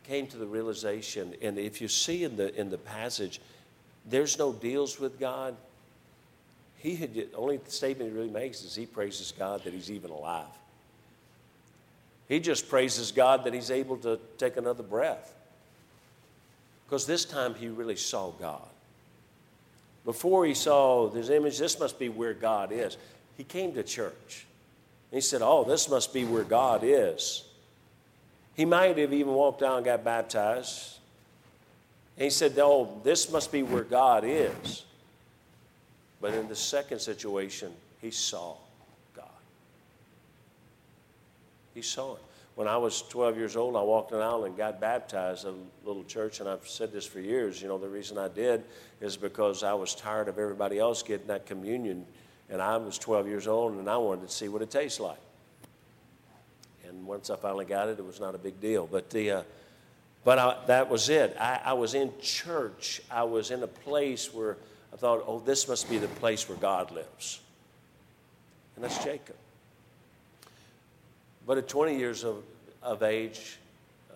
[0.07, 3.41] came to the realization, and if you see in the in the passage,
[4.05, 5.57] there's no deals with God.
[6.77, 10.11] He had the only statement he really makes is he praises God that he's even
[10.11, 10.45] alive.
[12.29, 15.33] He just praises God that he's able to take another breath.
[16.89, 18.63] Because this time he really saw God.
[20.07, 22.97] Before he saw this image, this must be where God is.
[23.37, 24.47] He came to church.
[25.11, 27.45] He said, Oh, this must be where God is.
[28.55, 30.97] He might have even walked down and got baptized.
[32.17, 34.85] And he said, Oh, this must be where God is.
[36.23, 38.55] But in the second situation, he saw
[39.15, 39.27] God.
[41.75, 42.23] He saw it.
[42.59, 45.87] When I was 12 years old, I walked an aisle and got baptized at a
[45.87, 47.63] little church, and I've said this for years.
[47.63, 48.65] You know, the reason I did
[49.01, 52.05] is because I was tired of everybody else getting that communion,
[52.51, 55.21] and I was 12 years old, and I wanted to see what it tastes like.
[56.89, 58.89] And once I finally got it, it was not a big deal.
[58.89, 59.43] But the, uh,
[60.25, 61.37] but I, that was it.
[61.39, 63.01] I, I was in church.
[63.09, 64.57] I was in a place where
[64.93, 67.39] I thought, oh, this must be the place where God lives.
[68.75, 69.37] And that's Jacob.
[71.49, 72.45] But at 20 years of,
[72.83, 73.59] of age,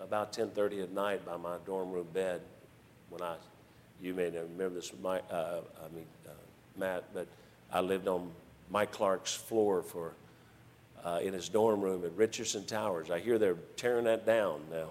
[0.00, 2.40] about 10:30 at night by my dorm room bed,
[3.10, 3.36] when I,
[4.00, 6.30] you may remember this, my, uh, I mean, uh,
[6.76, 7.26] Matt, but
[7.72, 8.30] I lived on
[8.70, 10.12] Mike Clark's floor for,
[11.04, 13.10] uh, in his dorm room at Richardson Towers.
[13.10, 14.88] I hear they're tearing that down now.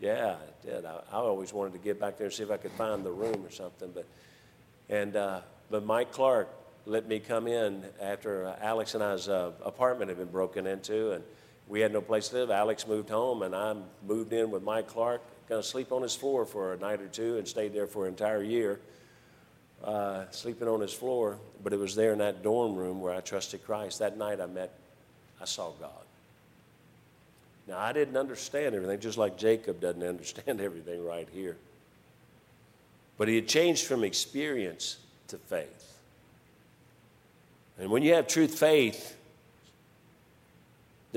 [0.00, 0.84] Yeah, I did.
[0.84, 3.10] I, I always wanted to get back there and see if I could find the
[3.10, 4.06] room or something, but,
[4.88, 6.48] and, uh, but Mike Clark
[6.84, 11.12] let me come in after uh, Alex and I's uh, apartment had been broken into,
[11.12, 11.24] and
[11.68, 12.50] we had no place to live.
[12.50, 13.74] Alex moved home, and I
[14.06, 15.22] moved in with Mike Clark.
[15.48, 18.06] Going to sleep on his floor for a night or two, and stayed there for
[18.06, 18.80] an entire year,
[19.84, 21.38] uh, sleeping on his floor.
[21.62, 23.98] But it was there in that dorm room where I trusted Christ.
[23.98, 24.72] That night, I met,
[25.40, 25.90] I saw God.
[27.68, 31.56] Now I didn't understand everything, just like Jacob doesn't understand everything right here.
[33.18, 35.98] But he had changed from experience to faith.
[37.78, 39.15] And when you have truth faith,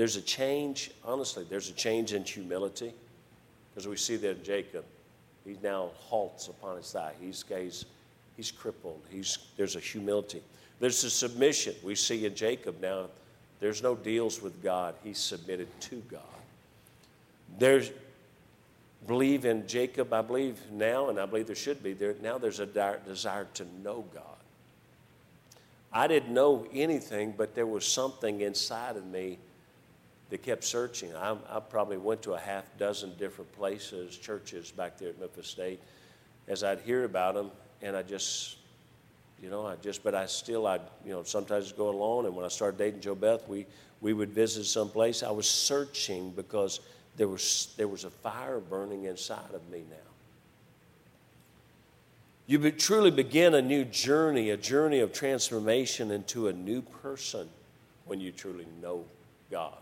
[0.00, 2.94] there's a change, honestly, there's a change in humility.
[3.68, 4.86] Because we see that Jacob.
[5.44, 7.12] He now halts upon his thigh.
[7.20, 7.84] He's, he's,
[8.34, 9.02] he's crippled.
[9.10, 10.42] He's, there's a humility.
[10.78, 11.74] There's a submission.
[11.82, 13.08] We see in Jacob now,
[13.60, 14.94] there's no deals with God.
[15.04, 16.22] He's submitted to God.
[17.58, 17.90] There's,
[19.06, 22.60] believe in Jacob, I believe now, and I believe there should be, there, now there's
[22.60, 24.24] a desire to know God.
[25.92, 29.36] I didn't know anything, but there was something inside of me
[30.30, 31.14] they kept searching.
[31.14, 35.48] I, I probably went to a half dozen different places, churches back there at Memphis
[35.48, 35.80] State,
[36.48, 37.50] as I'd hear about them,
[37.82, 38.56] and I just,
[39.42, 42.26] you know, I just, but I still, I'd, you know, sometimes go alone.
[42.26, 43.66] And when I started dating Jo Beth, we
[44.00, 45.22] we would visit some place.
[45.22, 46.80] I was searching because
[47.16, 49.96] there was there was a fire burning inside of me now.
[52.46, 57.48] You truly begin a new journey, a journey of transformation into a new person
[58.06, 59.04] when you truly know
[59.50, 59.78] God.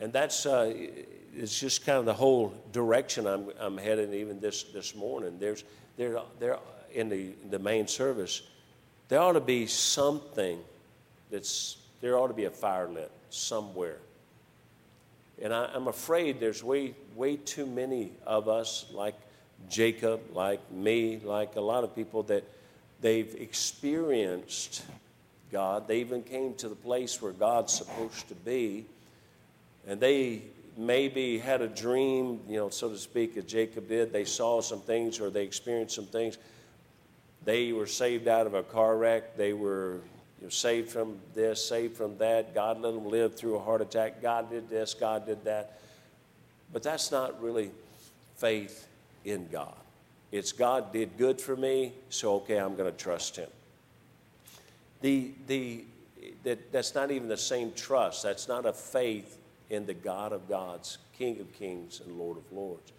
[0.00, 0.72] And that's uh,
[1.36, 5.36] it's just kind of the whole direction I'm, I'm heading even this, this morning.
[5.38, 5.62] There's,
[5.96, 6.58] there, there,
[6.92, 8.42] in the, the main service,
[9.08, 10.58] there ought to be something
[11.30, 13.98] that's, there ought to be a fire lit somewhere.
[15.40, 19.14] And I, I'm afraid there's way, way too many of us, like
[19.68, 22.44] Jacob, like me, like a lot of people that
[23.00, 24.82] they've experienced
[25.52, 25.86] God.
[25.86, 28.86] They even came to the place where God's supposed to be.
[29.86, 30.42] And they
[30.76, 34.12] maybe had a dream, you know, so to speak, as Jacob did.
[34.12, 36.38] They saw some things or they experienced some things.
[37.44, 39.36] They were saved out of a car wreck.
[39.36, 40.00] They were
[40.38, 42.54] you know, saved from this, saved from that.
[42.54, 44.22] God let them live through a heart attack.
[44.22, 45.80] God did this, God did that.
[46.72, 47.70] But that's not really
[48.36, 48.86] faith
[49.24, 49.74] in God.
[50.32, 53.48] It's God did good for me, so okay, I'm going to trust Him.
[55.00, 55.84] The, the,
[56.44, 58.22] that, that's not even the same trust.
[58.22, 59.38] That's not a faith
[59.70, 62.92] in the God of gods, King of kings, and Lord of lords.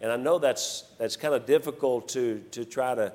[0.00, 3.12] And I know that's, that's kind of difficult to, to try to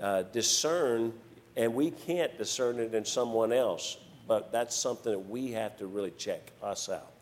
[0.00, 1.12] uh, discern,
[1.56, 3.96] and we can't discern it in someone else,
[4.28, 7.12] but that's something that we have to really check us out.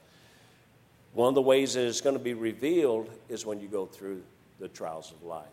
[1.13, 4.23] One of the ways that it's going to be revealed is when you go through
[4.59, 5.47] the trials of life.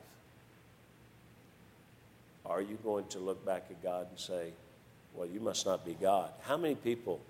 [2.45, 4.53] Are you going to look back at God and say,
[5.13, 6.31] well, you must not be God?
[6.41, 7.21] How many people,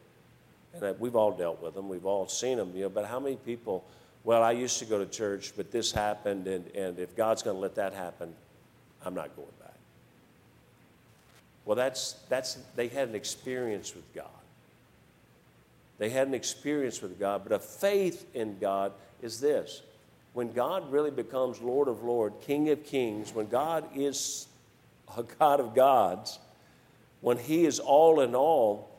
[0.73, 3.35] and we've all dealt with them, we've all seen them, you know, but how many
[3.35, 3.83] people,
[4.23, 7.55] well, I used to go to church, but this happened, and, and if God's going
[7.55, 8.33] to let that happen,
[9.05, 9.73] I'm not going back.
[11.65, 14.25] Well, that's, that's, they had an experience with God.
[15.97, 18.91] They had an experience with God, but a faith in God
[19.21, 19.81] is this
[20.33, 24.47] when God really becomes Lord of Lords, King of Kings, when God is
[25.17, 26.39] a God of gods,
[27.19, 28.89] when He is all in all,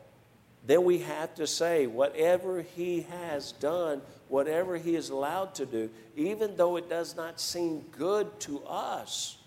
[0.65, 5.89] then we have to say, whatever He has done, whatever He is allowed to do,
[6.15, 9.37] even though it does not seem good to us,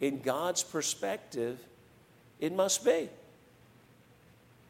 [0.00, 1.60] in God's perspective,
[2.40, 3.08] it must be.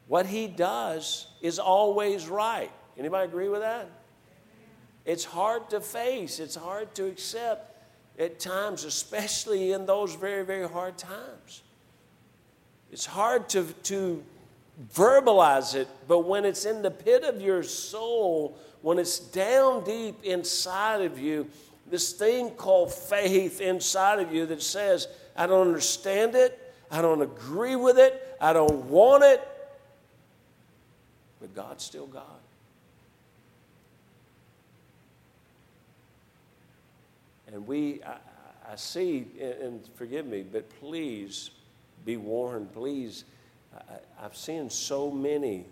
[0.07, 2.71] What He does is always right.
[2.97, 3.89] Anybody agree with that?
[5.05, 7.71] It's hard to face, it's hard to accept
[8.19, 11.63] at times, especially in those very, very hard times.
[12.91, 14.23] It's hard to, to
[14.93, 20.23] verbalize it, but when it's in the pit of your soul, when it's down deep
[20.23, 21.47] inside of you,
[21.89, 26.59] this thing called faith inside of you that says, I don't understand it,
[26.89, 29.41] I don't agree with it, I don't want it,
[31.39, 32.23] but God's still God.
[37.47, 38.17] And we, I,
[38.71, 41.51] I see, and forgive me, but please
[42.05, 43.25] be warned, please.
[43.75, 45.65] I, I've seen so many,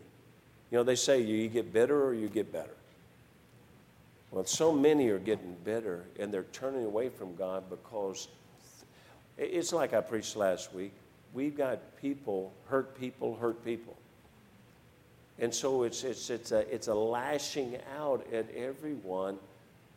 [0.70, 2.76] you know, they say you get bitter or you get better.
[4.32, 8.30] Well, so many are getting bitter and they're turning away from God because
[9.38, 10.93] it's like I preached last week.
[11.34, 13.95] We've got people, hurt people, hurt people.
[15.39, 19.38] And so it's, it's, it's, a, it's a lashing out at everyone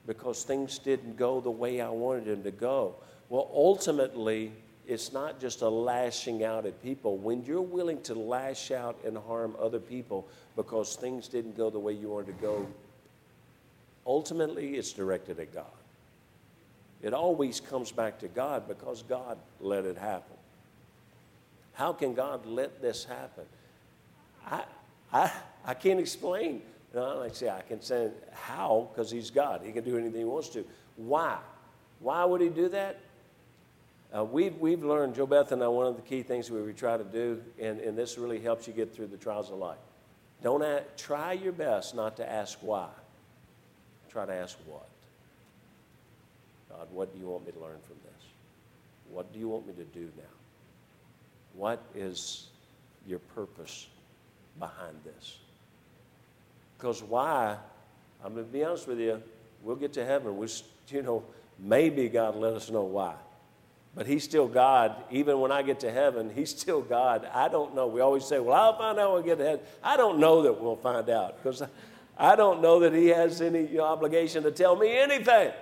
[0.07, 2.95] because things didn't go the way I wanted them to go.
[3.29, 4.53] Well, ultimately,
[4.87, 7.17] it's not just a lashing out at people.
[7.17, 11.79] When you're willing to lash out and harm other people because things didn't go the
[11.79, 12.67] way you wanted to go,
[14.07, 15.65] ultimately, it's directed at God.
[17.03, 20.37] It always comes back to God because God let it happen.
[21.75, 23.45] How can God let this happen?
[24.47, 24.65] I,
[25.13, 25.33] I,
[25.67, 26.63] I can't explain
[26.95, 29.63] no, like I say, I can say how because he's God.
[29.65, 30.65] He can do anything he wants to.
[30.97, 31.39] Why?
[31.99, 33.01] Why would he do that?
[34.17, 36.97] Uh, we've, we've learned, Joe Beth and I, one of the key things we try
[36.97, 39.79] to do, and, and this really helps you get through the trials of life.
[40.43, 42.89] Don't ask, try your best not to ask why.
[44.11, 44.87] Try to ask what.
[46.71, 48.23] God, what do you want me to learn from this?
[49.11, 50.23] What do you want me to do now?
[51.55, 52.47] What is
[53.09, 53.89] your purpose
[54.61, 55.39] behind this?
[56.79, 57.57] Because why?
[58.25, 59.21] I'm going to be honest with you.
[59.63, 60.37] We'll get to heaven.
[60.37, 60.47] We,
[60.89, 61.25] you know,
[61.59, 63.15] maybe God let us know why.
[63.95, 64.97] But he's still God.
[65.11, 67.29] Even when I get to heaven, he's still God.
[67.33, 67.87] I don't know.
[67.87, 69.61] We always say, well, I'll find out when we get to heaven.
[69.83, 71.63] I don't know that we'll find out because
[72.19, 75.53] I don't know that he has any obligation to tell me anything.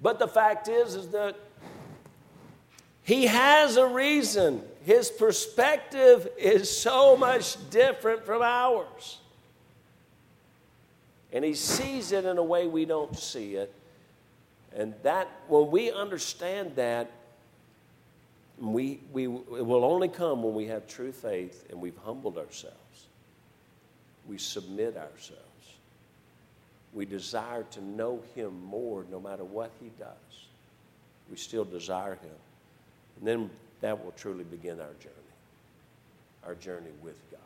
[0.00, 1.36] But the fact is, is that
[3.02, 4.62] he has a reason.
[4.84, 9.18] His perspective is so much different from ours.
[11.32, 13.74] And he sees it in a way we don't see it.
[14.74, 17.10] And that, when we understand that,
[18.60, 22.76] we, we, it will only come when we have true faith and we've humbled ourselves.
[24.26, 25.42] We submit ourselves.
[26.92, 30.46] We desire to know Him more no matter what He does.
[31.30, 32.36] We still desire Him.
[33.18, 33.50] And then
[33.80, 35.14] that will truly begin our journey,
[36.46, 37.40] our journey with God.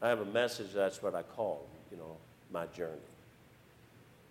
[0.00, 2.16] I have a message, that's what I call, you know,
[2.52, 2.92] my journey.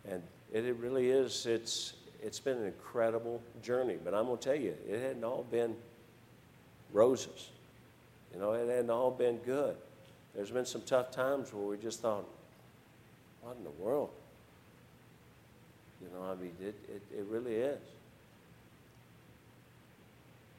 [0.10, 1.94] And it, it really is, it's,
[2.24, 3.98] it's been an incredible journey.
[4.04, 5.76] But I'm going to tell you, it hadn't all been
[6.94, 7.50] roses.
[8.34, 9.76] You know, it hadn't all been good.
[10.34, 12.26] There's been some tough times where we just thought,
[13.42, 14.10] what in the world?
[16.02, 17.80] You know, I mean, it, it, it really is.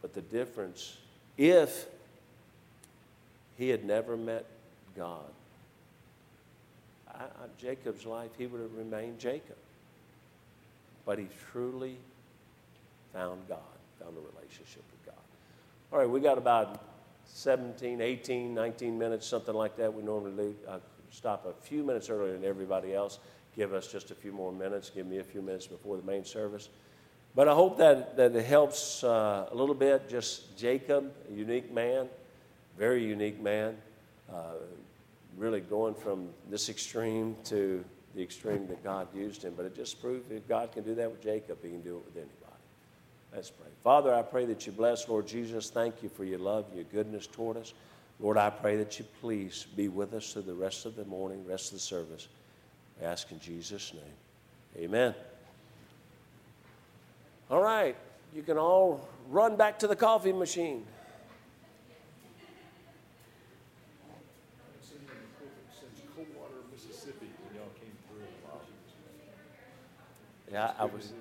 [0.03, 0.99] But the difference,
[1.39, 1.87] if
[3.57, 4.45] he had never met
[4.97, 5.25] God,
[7.09, 7.27] I, I,
[7.59, 9.57] Jacob's life, he would have remained Jacob.
[11.05, 11.97] But he truly
[13.13, 13.59] found God,
[14.01, 15.23] found a relationship with God.
[15.93, 16.83] All right, we got about
[17.27, 19.93] 17, 18, 19 minutes, something like that.
[19.93, 20.79] We normally leave, uh,
[21.11, 23.19] stop a few minutes earlier than everybody else.
[23.57, 24.91] Give us just a few more minutes.
[24.91, 26.69] Give me a few minutes before the main service.
[27.35, 30.09] But I hope that, that it helps uh, a little bit.
[30.09, 32.09] Just Jacob, a unique man,
[32.79, 33.77] very unique man,
[34.33, 34.55] uh,
[35.37, 37.85] really going from this extreme to
[38.15, 39.55] the extreme that God used him.
[39.57, 42.05] But it just proved if God can do that with Jacob, he can do it
[42.05, 42.35] with anybody.
[43.35, 43.67] Let's pray.
[43.83, 45.71] Father, I pray that you bless, Lord Jesus.
[45.71, 47.75] Thank you for your love, your goodness toward us.
[48.21, 51.45] Lord, I pray that you please be with us through the rest of the morning,
[51.45, 52.29] rest of the service.
[53.03, 54.85] I ask in Jesus' name.
[54.85, 55.15] Amen.
[57.51, 57.97] All right,
[58.33, 60.87] you can all run back to the coffee machine.
[70.55, 71.13] Yeah, I was,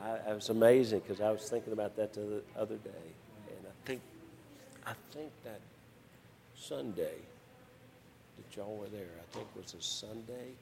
[0.00, 3.08] I, I was amazing because I was thinking about that the other day,
[3.48, 4.00] and I think,
[4.86, 5.60] I think that
[6.54, 7.16] Sunday
[8.36, 10.54] that y'all were there, I think was a Sunday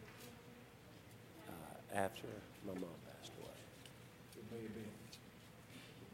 [1.50, 1.52] uh,
[1.94, 2.28] after
[2.66, 3.60] my mom passed away.
[4.38, 4.72] It may have.
[4.72, 4.88] It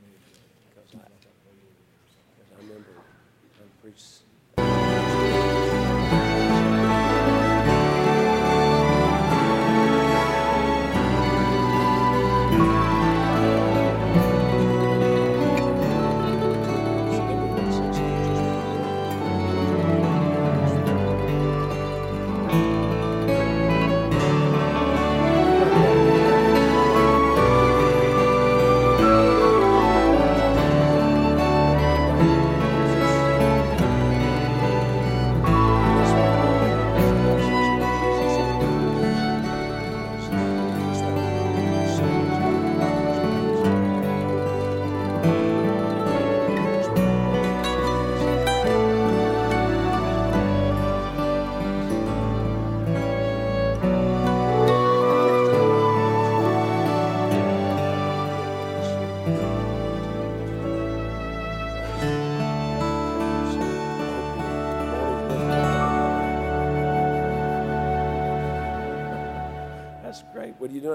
[0.02, 0.42] may have been.
[0.68, 4.26] Because I, I remember I preached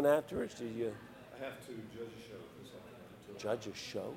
[0.05, 0.55] afterwards?
[0.55, 0.91] Did you
[1.39, 3.39] I have to judge a show.
[3.39, 4.13] judge a show?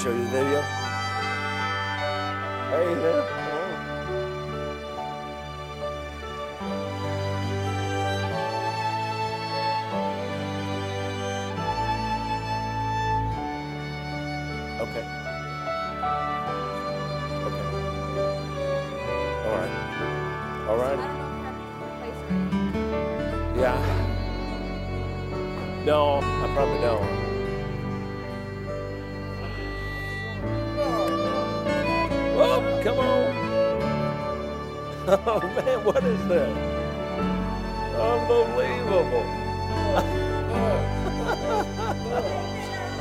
[0.00, 0.62] show you the video.
[2.70, 3.19] Hey.
[35.42, 36.56] oh man, what is this?
[37.96, 39.24] Unbelievable.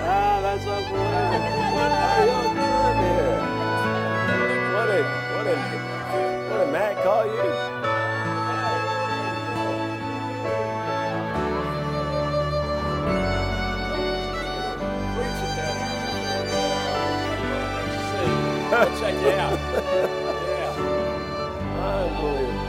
[0.01, 1.59] ah, that's unbelievable.
[1.75, 3.39] What are y'all doing here?
[4.73, 5.61] What did, what did,
[6.49, 7.79] what did Matt call you?
[18.99, 20.25] Check it out.
[22.19, 22.59] Unbelievable.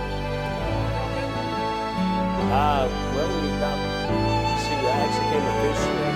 [2.52, 6.09] Uh, when we got to see, I actually came to fish.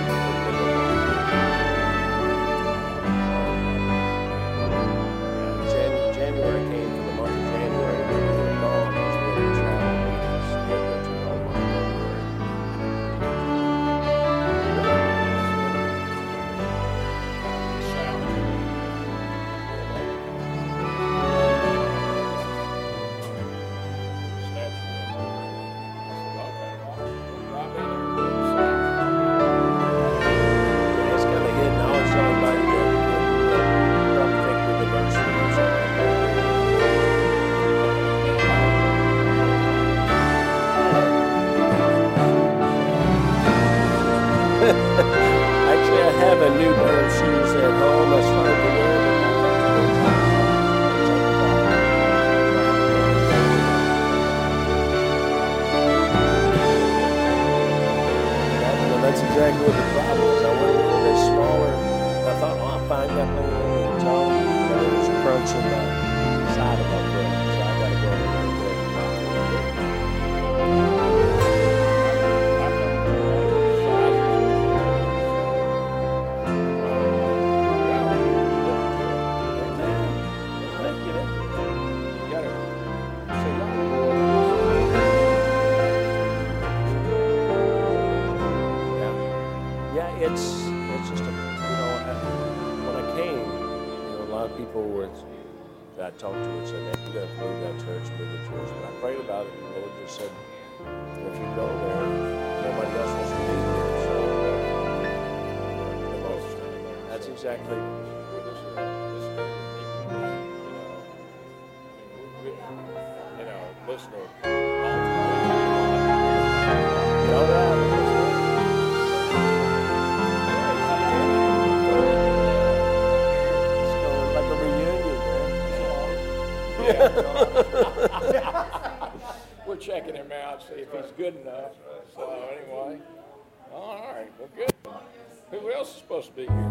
[136.21, 136.49] supposed to be here.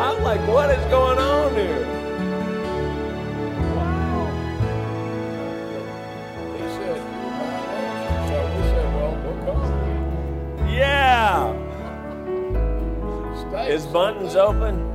[0.00, 1.84] I'm like, what is going on here?
[6.56, 7.00] He said,
[8.26, 9.62] so we said, well, we'll come.
[10.68, 11.54] Yeah.
[13.68, 14.89] Is Buttons open?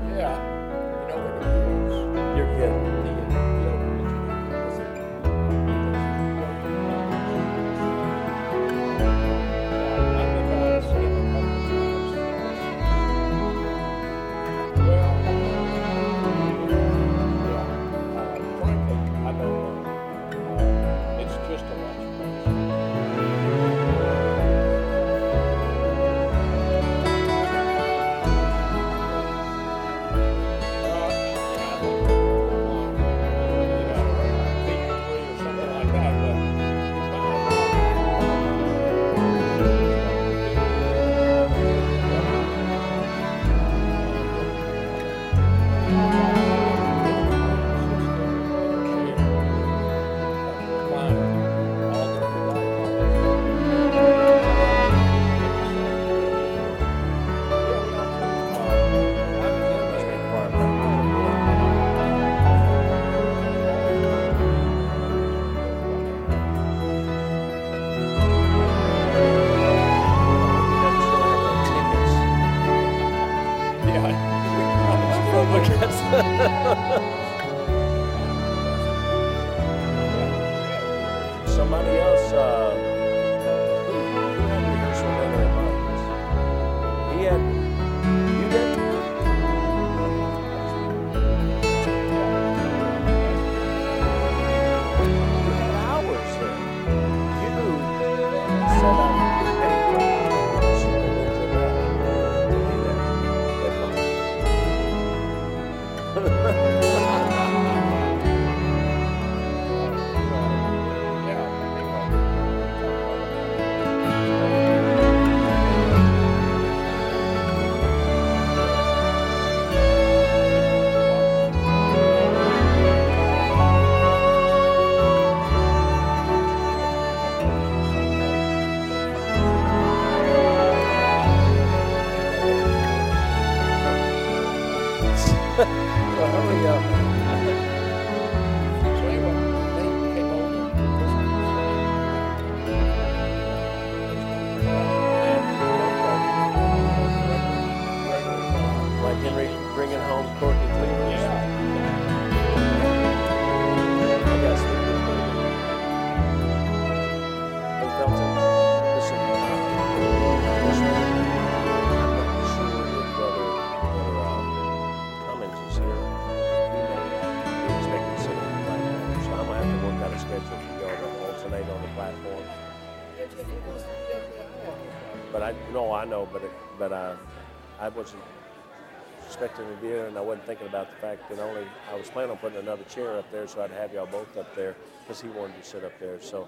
[180.45, 183.47] Thinking about the fact that only I was planning on putting another chair up there,
[183.47, 186.21] so I'd have y'all both up there because he wanted to sit up there.
[186.21, 186.47] So,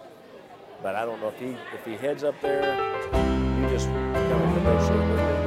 [0.81, 2.61] but I don't know if he if he heads up there,
[3.59, 5.46] you just kind of negotiate with him.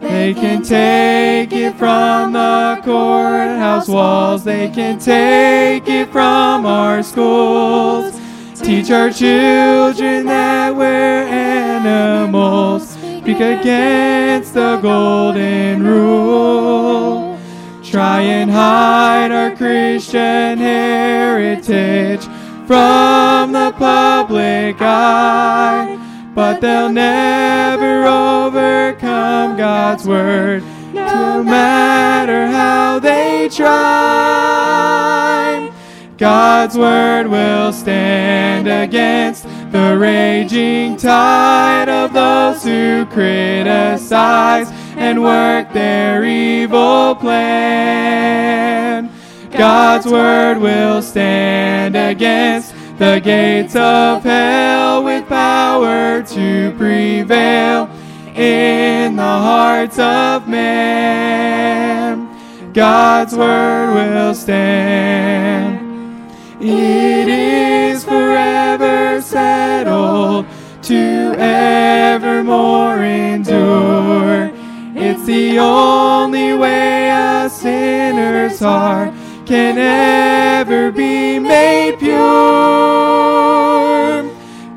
[0.00, 8.20] They can take it from the courthouse walls, they can take it from our schools.
[8.56, 12.90] Teach our children that we're animals.
[12.90, 17.38] Speak against the golden rule.
[17.82, 22.28] Try and hide our Christian heritage
[22.66, 25.91] from the public eye,
[26.42, 33.70] but they'll never overcome God's word, no matter how they try.
[36.18, 46.24] God's word will stand against the raging tide of those who criticize and work their
[46.24, 49.08] evil plan.
[49.52, 57.88] God's word will stand against the gates of hell with power to prevail
[58.34, 62.28] in the hearts of men.
[62.72, 65.80] God's word will stand.
[66.60, 70.46] It is forever settled
[70.82, 74.50] to evermore endure.
[74.94, 79.12] It's the only way a sinner's heart
[79.52, 82.16] can ever be made pure.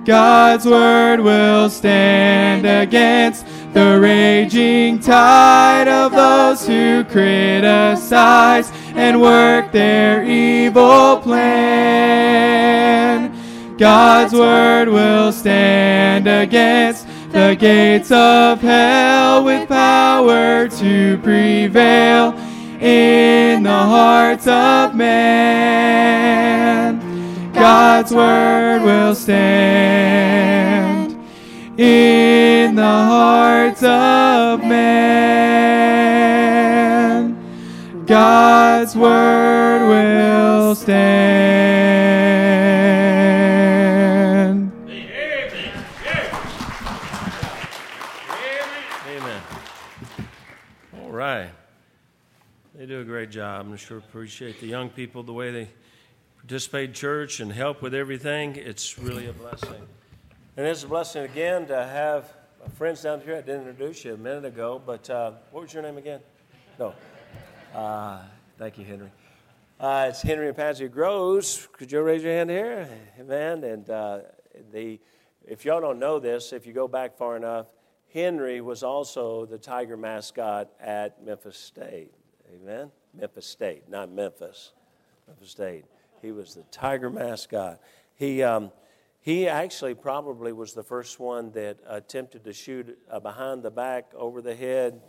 [0.03, 10.25] God's word will stand against the raging tide of those who criticize and work their
[10.25, 12.11] evil plan.
[13.77, 22.33] God's word will stand against the gates of hell with power to prevail
[22.85, 26.21] in the hearts of man.
[27.51, 30.37] God's word will stand
[31.79, 34.85] in the hearts of man.
[38.05, 42.34] God's word will stand.
[53.25, 53.73] Great job.
[53.73, 55.67] I sure appreciate the young people, the way they
[56.37, 58.55] participate in church and help with everything.
[58.55, 59.81] It's really a blessing.
[60.57, 63.37] And it's a blessing again to have my friends down here.
[63.37, 66.19] I didn't introduce you a minute ago, but uh, what was your name again?
[66.77, 66.93] No.
[67.73, 68.19] Uh,
[68.59, 69.09] thank you, Henry.
[69.79, 71.67] Uh, it's Henry and Patsy Groves.
[71.71, 72.87] Could you raise your hand here?
[73.19, 73.63] Amen.
[73.63, 74.19] And uh,
[74.71, 74.99] the,
[75.47, 77.65] if y'all don't know this, if you go back far enough,
[78.13, 82.11] Henry was also the Tiger mascot at Memphis State.
[82.53, 82.91] Amen?
[83.17, 84.71] Memphis State, not Memphis.
[85.27, 85.85] Memphis State.
[86.21, 87.79] He was the Tiger mascot.
[88.15, 88.71] He, um,
[89.21, 94.11] he actually probably was the first one that attempted to shoot a behind the back,
[94.15, 95.01] over the head,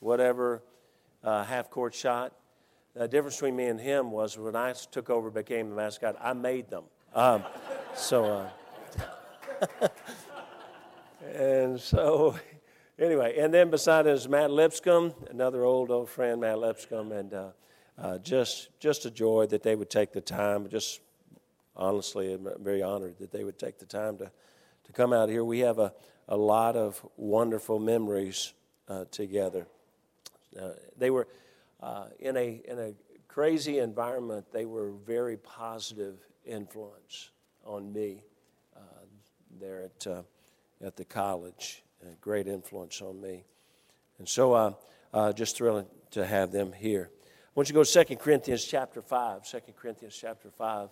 [0.00, 0.62] whatever,
[1.24, 2.32] uh, half court shot.
[2.94, 6.32] The difference between me and him was when I took over, became the mascot, I
[6.32, 6.84] made them.
[7.14, 7.44] Um,
[7.94, 8.48] so,
[9.82, 9.88] uh,
[11.34, 12.36] and so,
[12.98, 17.48] anyway, and then beside us, Matt Lipscomb, another old, old friend, Matt Lipscomb, and uh,
[17.98, 20.68] uh, just, just a joy that they would take the time.
[20.68, 21.00] Just
[21.76, 24.30] honestly, I'm very honored that they would take the time to,
[24.84, 25.44] to come out here.
[25.44, 25.92] We have a,
[26.28, 28.52] a lot of wonderful memories
[28.88, 29.66] uh, together.
[30.58, 31.28] Uh, they were
[31.82, 32.92] uh, in, a, in a
[33.28, 37.30] crazy environment, they were very positive influence
[37.64, 38.22] on me
[38.74, 38.80] uh,
[39.60, 40.06] there at,
[40.82, 41.82] at the college.
[42.06, 43.44] A great influence on me.
[44.18, 44.72] And so uh,
[45.12, 47.10] uh, just thrilling to have them here.
[47.12, 49.48] I want you to go to 2 Corinthians chapter 5.
[49.50, 50.88] 2 Corinthians chapter 5.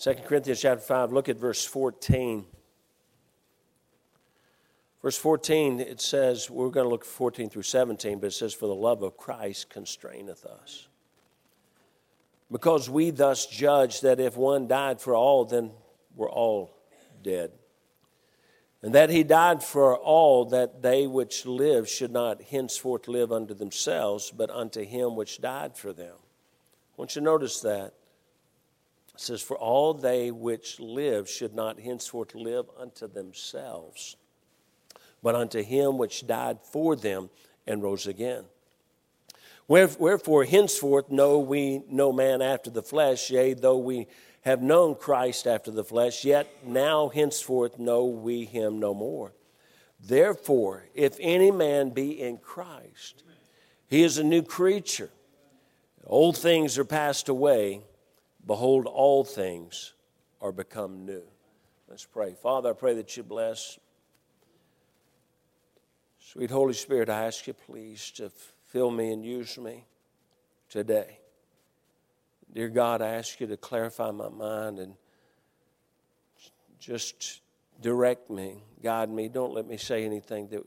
[0.00, 2.46] Second Corinthians chapter 5, look at verse 14.
[5.02, 8.66] Verse 14, it says, we're going to look 14 through 17, but it says, For
[8.66, 10.88] the love of Christ constraineth us.
[12.50, 15.70] Because we thus judge that if one died for all, then
[16.16, 16.76] we're all
[17.22, 17.52] dead.
[18.82, 23.54] And that he died for all, that they which live should not henceforth live unto
[23.54, 26.14] themselves, but unto him which died for them.
[26.16, 27.94] I want you to notice that.
[29.14, 34.16] It says, For all they which live should not henceforth live unto themselves,
[35.22, 37.28] but unto him which died for them
[37.66, 38.44] and rose again.
[39.70, 44.08] Wherefore, henceforth know we no man after the flesh, yea, though we
[44.40, 49.32] have known Christ after the flesh, yet now henceforth know we him no more.
[50.00, 53.22] Therefore, if any man be in Christ,
[53.86, 55.10] he is a new creature.
[56.04, 57.82] Old things are passed away.
[58.44, 59.92] Behold, all things
[60.40, 61.22] are become new.
[61.88, 62.34] Let's pray.
[62.34, 63.78] Father, I pray that you bless.
[66.18, 68.32] Sweet Holy Spirit, I ask you please to
[68.70, 69.84] fill me and use me
[70.68, 71.18] today.
[72.52, 74.94] Dear God, I ask you to clarify my mind and
[76.78, 77.42] just
[77.80, 79.28] direct me, guide me.
[79.28, 80.62] Don't let me say anything that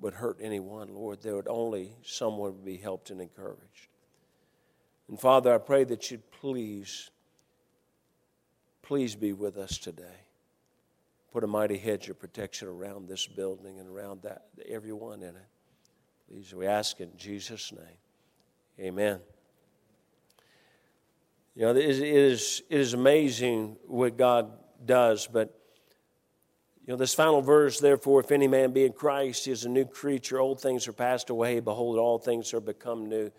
[0.00, 1.22] would hurt anyone, Lord.
[1.22, 3.88] There would only someone would be helped and encouraged.
[5.08, 7.10] And Father, I pray that you'd please,
[8.82, 10.26] please be with us today.
[11.32, 15.46] Put a mighty hedge of protection around this building and around that everyone in it.
[16.30, 18.86] These we ask in Jesus' name.
[18.86, 19.20] Amen.
[21.54, 24.52] You know, it is, it is amazing what God
[24.84, 25.58] does, but
[26.88, 29.68] you know, this final verse, therefore, if any man be in Christ, he is a
[29.68, 30.38] new creature.
[30.38, 31.60] Old things are passed away.
[31.60, 33.30] Behold, all things are become new.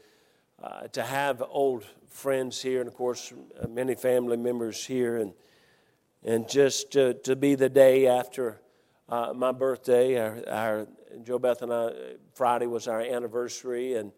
[0.61, 3.33] Uh, to have old friends here, and of course,
[3.67, 5.33] many family members here, and,
[6.23, 8.61] and just to, to be the day after
[9.07, 10.87] uh, my birthday, our, our
[11.23, 11.93] Joe Beth and I, uh,
[12.33, 14.11] Friday was our anniversary, and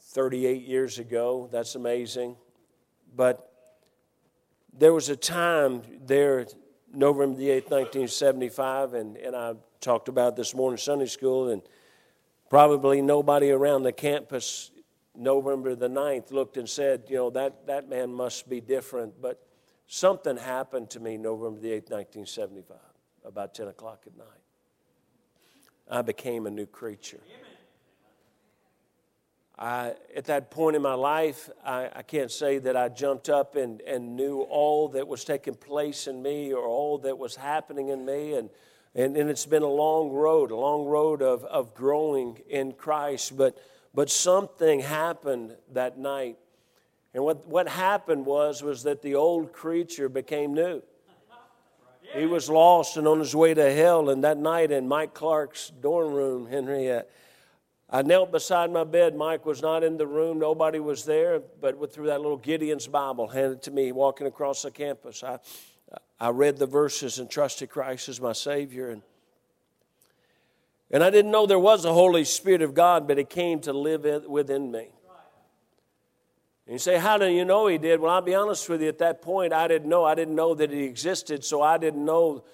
[0.00, 1.48] 38 years ago.
[1.50, 2.36] That's amazing.
[3.14, 3.52] But
[4.76, 6.46] there was a time there,
[6.92, 11.62] November the 8th, 1975, and, and I talked about this morning Sunday school, and
[12.48, 14.70] probably nobody around the campus
[15.16, 19.20] November the 9th looked and said, you know, that, that man must be different.
[19.20, 19.42] But
[19.86, 22.76] something happened to me November the 8th, 1975,
[23.24, 24.37] about 10 o'clock at night.
[25.90, 27.20] I became a new creature.
[29.58, 33.56] I, at that point in my life, I, I, can't say that I jumped up
[33.56, 37.88] and, and knew all that was taking place in me or all that was happening
[37.88, 38.34] in me.
[38.34, 38.50] And,
[38.94, 43.36] and, and it's been a long road, a long road of, of growing in Christ.
[43.36, 43.58] But,
[43.92, 46.36] but something happened that night.
[47.12, 50.82] And what, what happened was, was that the old creature became new.
[52.14, 54.08] He was lost and on his way to hell.
[54.10, 57.02] And that night in Mike Clark's dorm room, uh,
[57.90, 59.14] I knelt beside my bed.
[59.14, 63.28] Mike was not in the room, nobody was there, but through that little Gideon's Bible
[63.28, 65.38] handed to me walking across the campus, I,
[66.20, 68.90] I read the verses and trusted Christ as my Savior.
[68.90, 69.02] And,
[70.90, 73.72] and I didn't know there was a Holy Spirit of God, but He came to
[73.72, 74.88] live within me.
[76.68, 77.98] And you say, How do you know He did?
[78.00, 80.04] Well, I'll be honest with you, at that point, I didn't know.
[80.04, 82.44] I didn't know that He existed, so I didn't know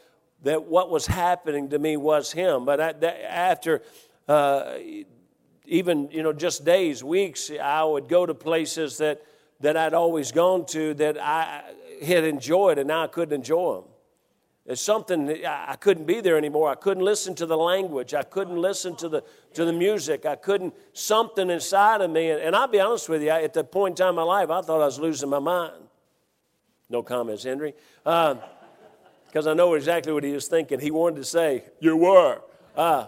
[0.44, 2.64] that what was happening to me was Him.
[2.64, 3.82] But I, after
[4.26, 4.78] uh,
[5.66, 9.22] even you know just days weeks i would go to places that
[9.60, 11.62] that i'd always gone to that i
[12.04, 13.84] had enjoyed and now i couldn't enjoy them
[14.66, 16.70] it's something i couldn't be there anymore.
[16.70, 18.14] I couldn't listen to the language.
[18.14, 20.24] I couldn't listen to the to the music.
[20.24, 22.30] I couldn't something inside of me.
[22.30, 24.50] And, and i'll be honest with you at that point in time in my life
[24.50, 25.82] i thought i was losing my mind.
[26.88, 27.74] No comments henry.
[28.02, 30.80] Because uh, i know exactly what he was thinking.
[30.80, 32.40] He wanted to say you were.
[32.74, 33.06] Uh,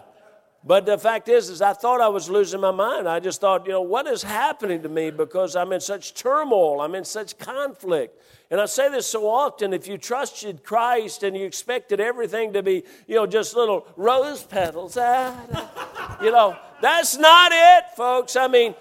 [0.63, 3.07] but the fact is, is I thought I was losing my mind.
[3.07, 6.81] I just thought, you know, what is happening to me because I'm in such turmoil,
[6.81, 8.21] I'm in such conflict.
[8.49, 12.63] And I say this so often if you trusted Christ and you expected everything to
[12.63, 18.35] be, you know, just little rose petals, ah, you know, that's not it, folks.
[18.35, 18.73] I mean,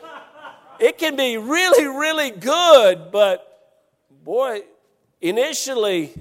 [0.79, 3.79] it can be really, really good, but
[4.25, 4.63] boy,
[5.21, 6.13] initially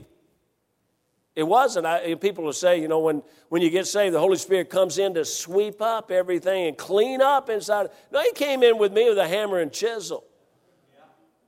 [1.35, 1.85] it wasn't.
[1.85, 4.97] I, people will say, you know, when, when you get saved, the Holy Spirit comes
[4.97, 7.89] in to sweep up everything and clean up inside.
[8.11, 10.23] No, He came in with me with a hammer and chisel.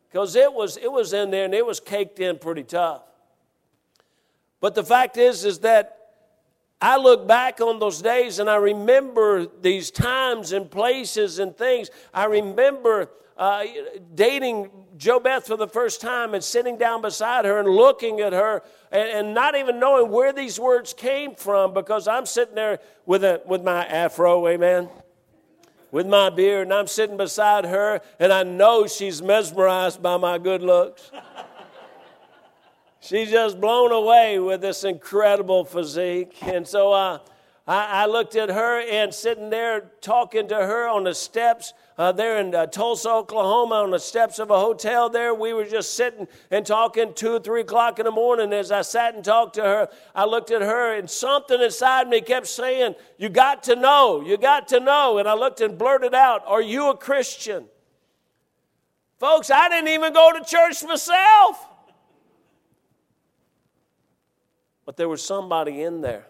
[0.09, 3.03] Because it was, it was in there and it was caked in pretty tough.
[4.59, 5.97] But the fact is, is that
[6.81, 11.89] I look back on those days and I remember these times and places and things.
[12.13, 13.63] I remember uh,
[14.15, 18.33] dating Jo Beth for the first time and sitting down beside her and looking at
[18.33, 22.79] her and, and, not even knowing where these words came from because I'm sitting there
[23.05, 24.89] with, a, with my afro, amen,
[25.91, 30.37] with my beard, and I'm sitting beside her and I know she's mesmerized by my
[30.37, 31.11] good looks.
[32.99, 36.35] she's just blown away with this incredible physique.
[36.41, 37.19] And so uh,
[37.67, 42.11] I, I looked at her and sitting there talking to her on the steps uh,
[42.11, 45.33] there in uh, Tulsa, Oklahoma, on the steps of a hotel there.
[45.33, 48.53] We were just sitting and talking two or three o'clock in the morning.
[48.53, 52.21] As I sat and talked to her, I looked at her, and something inside me
[52.21, 55.17] kept saying, You got to know, you got to know.
[55.17, 57.65] And I looked and blurted out, Are you a Christian?
[59.17, 61.67] Folks, I didn't even go to church myself.
[64.85, 66.27] But there was somebody in there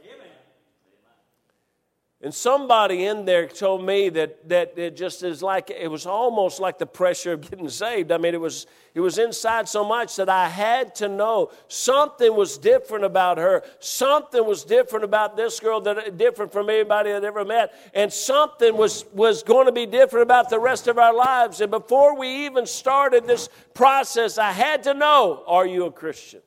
[2.19, 6.59] and somebody in there told me that, that it just is like, it was almost
[6.59, 8.11] like the pressure of getting saved.
[8.11, 8.65] I mean, it was,
[8.95, 13.61] it was inside so much that I had to know something was different about her.
[13.79, 17.75] Something was different about this girl, that different from anybody I'd ever met.
[17.93, 21.61] And something was, was going to be different about the rest of our lives.
[21.61, 26.41] And before we even started this process, I had to know, are you a Christian?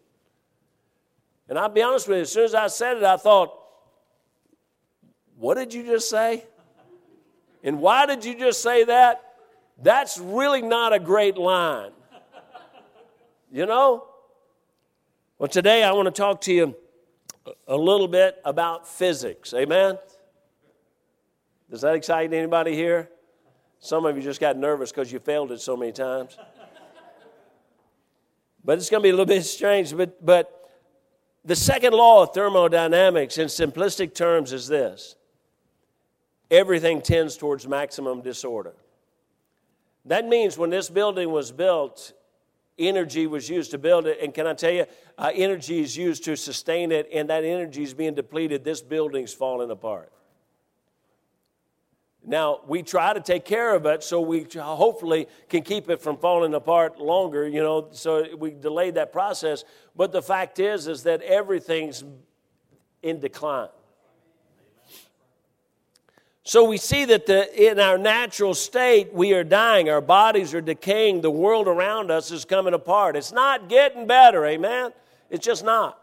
[1.48, 3.59] And I'll be honest with you, as soon as I said it, I thought,
[5.40, 6.44] what did you just say?
[7.64, 9.24] And why did you just say that?
[9.82, 11.92] That's really not a great line.
[13.50, 14.04] You know?
[15.38, 16.76] Well, today I want to talk to you
[17.66, 19.54] a little bit about physics.
[19.54, 19.98] Amen?
[21.70, 23.08] Does that excite anybody here?
[23.78, 26.36] Some of you just got nervous because you failed it so many times.
[28.62, 29.96] But it's going to be a little bit strange.
[29.96, 30.70] But, but
[31.46, 35.16] the second law of thermodynamics, in simplistic terms, is this
[36.50, 38.74] everything tends towards maximum disorder.
[40.06, 42.12] That means when this building was built,
[42.78, 44.18] energy was used to build it.
[44.22, 44.86] And can I tell you,
[45.18, 48.64] uh, energy is used to sustain it, and that energy is being depleted.
[48.64, 50.10] This building's falling apart.
[52.24, 56.18] Now, we try to take care of it so we hopefully can keep it from
[56.18, 59.64] falling apart longer, you know, so we delayed that process.
[59.96, 62.04] But the fact is, is that everything's
[63.02, 63.68] in decline.
[66.50, 69.88] So we see that the, in our natural state, we are dying.
[69.88, 71.20] Our bodies are decaying.
[71.20, 73.14] The world around us is coming apart.
[73.14, 74.90] It's not getting better, amen?
[75.30, 75.99] It's just not.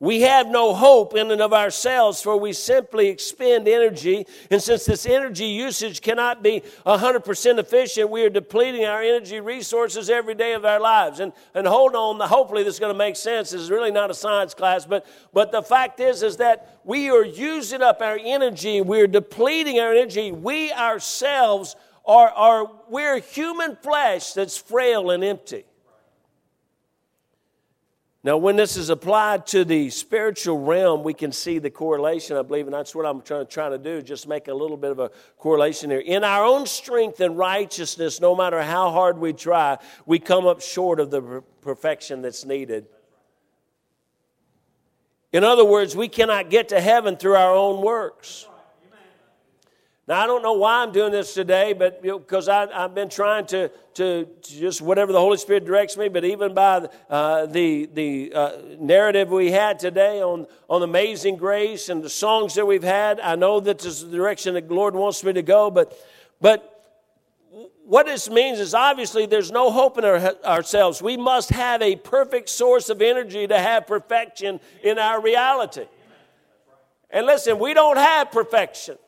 [0.00, 4.26] We have no hope in and of ourselves, for we simply expend energy.
[4.50, 10.10] And since this energy usage cannot be 100% efficient, we are depleting our energy resources
[10.10, 11.20] every day of our lives.
[11.20, 13.52] And, and hold on, hopefully this is going to make sense.
[13.52, 17.08] This is really not a science class, but, but the fact is, is that we
[17.10, 18.80] are using up our energy.
[18.80, 20.32] We're depleting our energy.
[20.32, 25.64] We ourselves are, are we're human flesh that's frail and empty.
[28.24, 32.42] Now, when this is applied to the spiritual realm, we can see the correlation, I
[32.42, 34.98] believe, and that's what I'm trying, trying to do, just make a little bit of
[34.98, 36.00] a correlation here.
[36.00, 39.76] In our own strength and righteousness, no matter how hard we try,
[40.06, 42.86] we come up short of the perfection that's needed.
[45.30, 48.48] In other words, we cannot get to heaven through our own works.
[50.06, 53.08] Now, I don't know why I'm doing this today, but because you know, I've been
[53.08, 57.46] trying to, to, to, just whatever the Holy Spirit directs me, but even by uh,
[57.46, 62.66] the, the uh, narrative we had today on, on Amazing Grace and the songs that
[62.66, 65.42] we've had, I know that this is the direction that the Lord wants me to
[65.42, 65.98] go, but,
[66.38, 66.70] but
[67.86, 71.00] what this means is obviously there's no hope in our, ourselves.
[71.00, 75.86] We must have a perfect source of energy to have perfection in our reality.
[77.08, 78.98] And listen, we don't have perfection.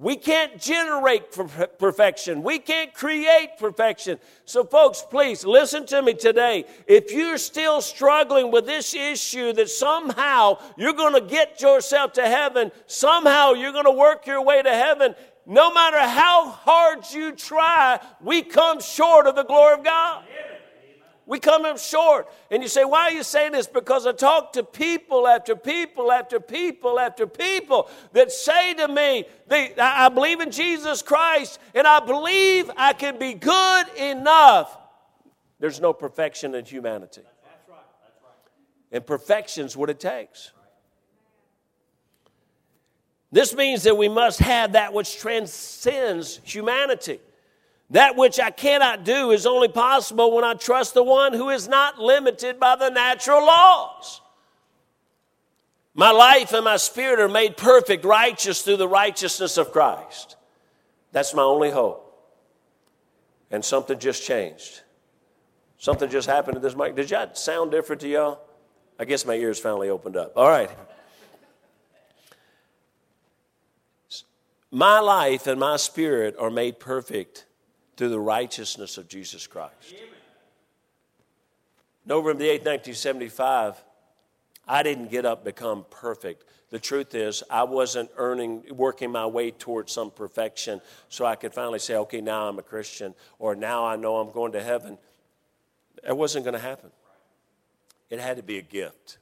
[0.00, 1.30] We can't generate
[1.78, 2.42] perfection.
[2.42, 4.18] We can't create perfection.
[4.46, 6.64] So, folks, please listen to me today.
[6.86, 12.22] If you're still struggling with this issue that somehow you're going to get yourself to
[12.22, 15.14] heaven, somehow you're going to work your way to heaven,
[15.44, 20.24] no matter how hard you try, we come short of the glory of God.
[21.30, 22.28] We come up short.
[22.50, 23.68] And you say, why are you saying this?
[23.68, 29.26] Because I talk to people after people after people after people that say to me,
[29.48, 34.76] I believe in Jesus Christ and I believe I can be good enough.
[35.60, 37.22] There's no perfection in humanity.
[38.90, 40.50] And perfection's what it takes.
[43.30, 47.20] This means that we must have that which transcends humanity.
[47.90, 51.66] That which I cannot do is only possible when I trust the one who is
[51.66, 54.20] not limited by the natural laws.
[55.92, 60.36] My life and my spirit are made perfect, righteous through the righteousness of Christ.
[61.10, 62.06] That's my only hope.
[63.50, 64.82] And something just changed.
[65.78, 66.94] Something just happened to this mic.
[66.94, 68.40] Did that sound different to y'all?
[69.00, 70.32] I guess my ears finally opened up.
[70.36, 70.70] All right.
[74.70, 77.46] My life and my spirit are made perfect
[78.00, 79.94] through the righteousness of Jesus Christ.
[82.06, 83.84] November the 8th, 1975,
[84.66, 86.44] I didn't get up become perfect.
[86.70, 91.52] The truth is, I wasn't earning, working my way towards some perfection so I could
[91.52, 94.96] finally say, okay, now I'm a Christian, or now I know I'm going to heaven.
[96.02, 96.92] It wasn't going to happen.
[98.08, 99.18] It had to be a gift.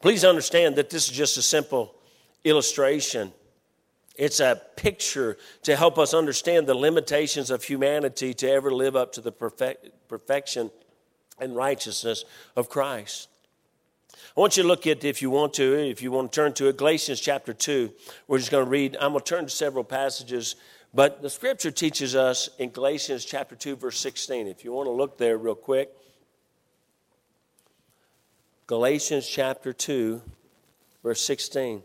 [0.00, 1.96] Please understand that this is just a simple
[2.44, 3.32] illustration
[4.16, 9.12] it's a picture to help us understand the limitations of humanity to ever live up
[9.12, 10.70] to the perfect, perfection
[11.38, 12.24] and righteousness
[12.56, 13.28] of Christ.
[14.36, 16.52] I want you to look at, if you want to, if you want to turn
[16.54, 17.90] to it, Galatians chapter 2.
[18.28, 20.56] We're just going to read, I'm going to turn to several passages,
[20.92, 24.46] but the scripture teaches us in Galatians chapter 2, verse 16.
[24.46, 25.90] If you want to look there real quick,
[28.66, 30.20] Galatians chapter 2,
[31.02, 31.82] verse 16.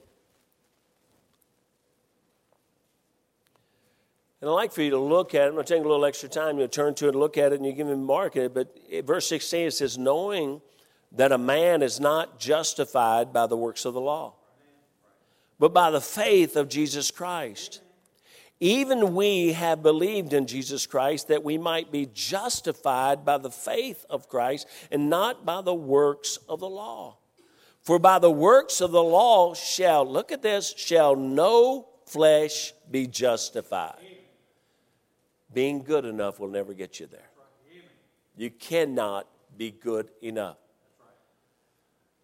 [4.41, 5.47] And I'd like for you to look at it.
[5.47, 6.57] I'm going to take a little extra time.
[6.57, 8.53] You turn to it look at it, and you give him mark it.
[8.53, 10.61] But verse 16 it says, Knowing
[11.11, 14.33] that a man is not justified by the works of the law,
[15.59, 17.81] but by the faith of Jesus Christ.
[18.59, 24.05] Even we have believed in Jesus Christ that we might be justified by the faith
[24.07, 27.17] of Christ and not by the works of the law.
[27.81, 33.07] For by the works of the law shall, look at this, shall no flesh be
[33.07, 34.10] justified.
[35.53, 37.29] Being good enough will never get you there.
[38.37, 40.57] You cannot be good enough.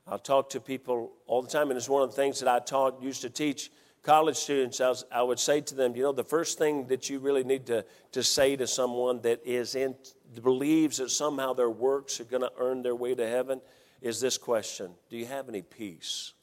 [0.07, 2.59] I'll talk to people all the time, and it's one of the things that I
[2.59, 3.69] taught, used to teach
[4.03, 4.79] college students.
[4.79, 7.43] I, was, I would say to them, you know, the first thing that you really
[7.43, 7.83] need to,
[8.13, 9.95] to say to someone that is in,
[10.41, 13.59] believes that somehow their works are going to earn their way to heaven
[14.01, 16.33] is this question Do you have any peace?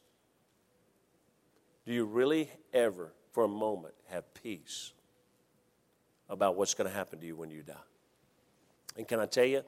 [1.85, 4.91] Do you really ever, for a moment, have peace?
[6.29, 7.73] About what's going to happen to you when you die.
[8.97, 9.63] And can I tell you,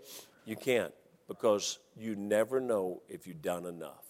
[0.46, 0.94] you can't
[1.28, 4.06] because you never know if you've done enough.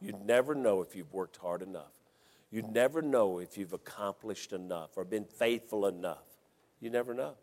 [0.00, 1.92] You never know if you've worked hard enough.
[2.50, 6.24] You never know if you've accomplished enough or been faithful enough.
[6.80, 7.34] You never know.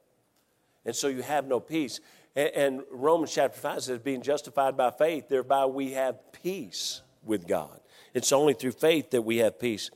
[0.85, 1.99] And so you have no peace.
[2.35, 7.47] And, and Romans chapter 5 says, being justified by faith, thereby we have peace with
[7.47, 7.79] God.
[8.13, 9.89] It's only through faith that we have peace.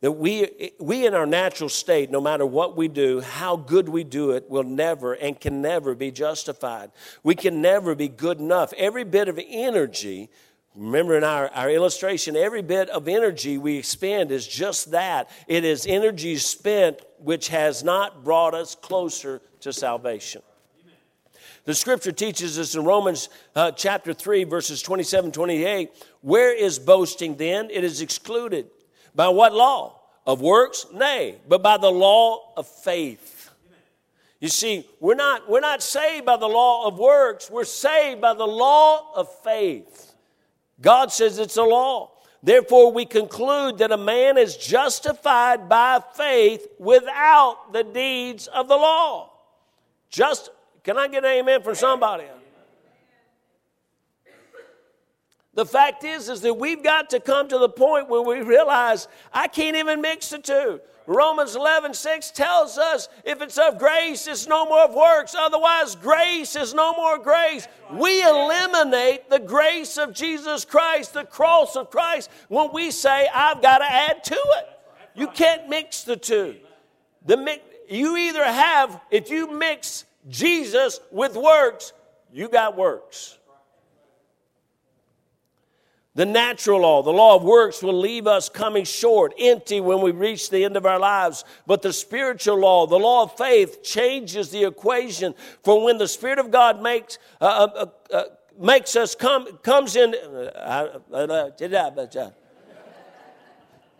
[0.00, 4.04] That we, we in our natural state, no matter what we do, how good we
[4.04, 6.92] do it, will never and can never be justified.
[7.24, 8.72] We can never be good enough.
[8.76, 10.30] Every bit of energy,
[10.76, 15.30] remember in our, our illustration, every bit of energy we expend is just that.
[15.48, 20.42] It is energy spent which has not brought us closer to salvation.
[21.64, 27.36] The scripture teaches us in Romans uh, chapter 3, verses 27 28, where is boasting
[27.36, 27.68] then?
[27.70, 28.70] It is excluded.
[29.18, 30.00] By what law?
[30.24, 30.86] Of works?
[30.94, 33.50] Nay, but by the law of faith.
[34.38, 38.34] You see, we're not, we're not saved by the law of works, we're saved by
[38.34, 40.14] the law of faith.
[40.80, 42.12] God says it's a law.
[42.44, 48.76] Therefore, we conclude that a man is justified by faith without the deeds of the
[48.76, 49.32] law.
[50.10, 50.50] Just
[50.84, 52.24] can I get an amen from somebody?
[55.58, 59.08] The fact is, is that we've got to come to the point where we realize
[59.32, 60.80] I can't even mix the two.
[61.04, 65.34] Romans 11, 6 tells us if it's of grace, it's no more of works.
[65.36, 67.66] Otherwise, grace is no more grace.
[67.90, 73.60] We eliminate the grace of Jesus Christ, the cross of Christ, when we say, I've
[73.60, 74.68] got to add to it.
[75.16, 76.54] You can't mix the two.
[77.26, 77.60] The,
[77.90, 81.94] you either have, if you mix Jesus with works,
[82.32, 83.37] you got works.
[86.18, 90.10] The natural law, the law of works, will leave us coming short, empty when we
[90.10, 91.44] reach the end of our lives.
[91.64, 95.36] But the spiritual law, the law of faith, changes the equation.
[95.62, 98.24] For when the Spirit of God makes uh, uh, uh, uh
[98.58, 100.12] makes us come comes in.
[100.12, 102.30] Uh, uh,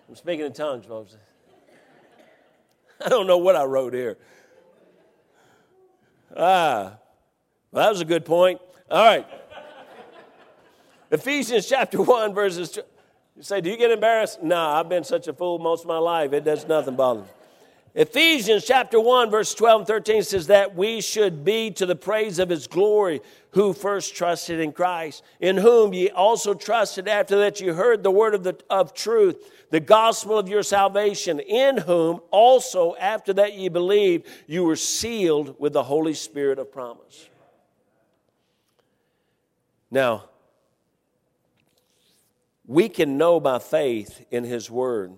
[0.08, 1.16] I'm speaking in tongues, folks.
[3.06, 4.18] I don't know what I wrote here.
[6.36, 6.98] Ah,
[7.70, 8.60] well, that was a good point.
[8.90, 9.24] All right.
[11.10, 12.78] Ephesians chapter 1, verses.
[13.36, 14.42] You say, Do you get embarrassed?
[14.42, 16.32] No, I've been such a fool most of my life.
[16.32, 17.28] It does nothing bother me.
[17.94, 22.38] Ephesians chapter 1, verse 12 and 13 says that we should be to the praise
[22.38, 23.20] of his glory
[23.52, 28.10] who first trusted in Christ, in whom ye also trusted after that you heard the
[28.10, 33.54] word of, the, of truth, the gospel of your salvation, in whom also after that
[33.54, 37.28] ye believed, you were sealed with the Holy Spirit of promise.
[39.90, 40.28] Now,
[42.68, 45.14] we can know by faith in his word.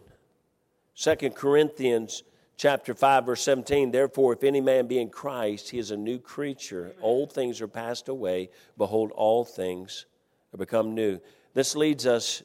[0.94, 2.22] Second Corinthians
[2.56, 6.18] chapter 5 verse 17 therefore if any man be in christ he is a new
[6.18, 6.94] creature.
[7.02, 8.50] Old things are passed away.
[8.78, 10.06] Behold all things
[10.54, 11.18] are become new.
[11.52, 12.42] This leads us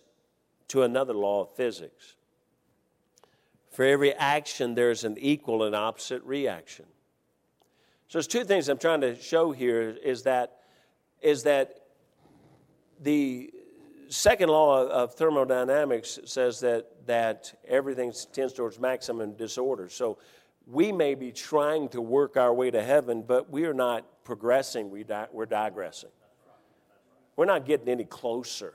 [0.70, 2.16] to another law of physics.
[3.70, 6.86] For every action there's an equal and opposite reaction.
[8.08, 10.62] So there's two things i'm trying to show here is that
[11.22, 11.76] is that
[13.02, 13.52] the
[14.10, 19.90] second law of thermodynamics says that, that everything tends towards maximum disorder.
[19.90, 20.18] So
[20.68, 24.90] we may be trying to work our way to heaven, but we are not progressing,
[24.90, 26.10] we di- we're digressing.
[27.36, 28.74] We're not getting any closer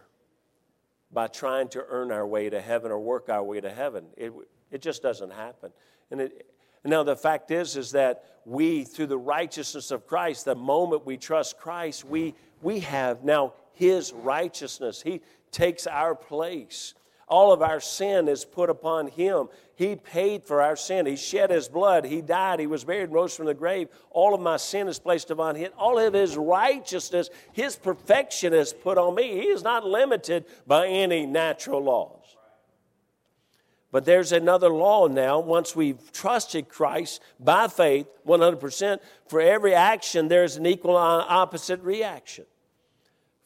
[1.12, 4.06] by trying to earn our way to heaven or work our way to heaven.
[4.16, 4.32] It,
[4.70, 5.72] it just doesn't happen.
[6.10, 6.46] And it,
[6.84, 11.16] now the fact is, is that we, through the righteousness of Christ, the moment we
[11.16, 15.00] trust Christ, we, we have now his righteousness.
[15.00, 16.92] He takes our place.
[17.26, 19.48] All of our sin is put upon Him.
[19.74, 21.06] He paid for our sin.
[21.06, 22.04] He shed His blood.
[22.04, 22.60] He died.
[22.60, 23.88] He was buried and rose from the grave.
[24.10, 25.72] All of my sin is placed upon Him.
[25.78, 29.40] All of His righteousness, His perfection is put on me.
[29.40, 32.36] He is not limited by any natural laws.
[33.92, 40.28] But there's another law now, once we've trusted Christ by faith, 100%, for every action,
[40.28, 42.44] there's an equal opposite reaction.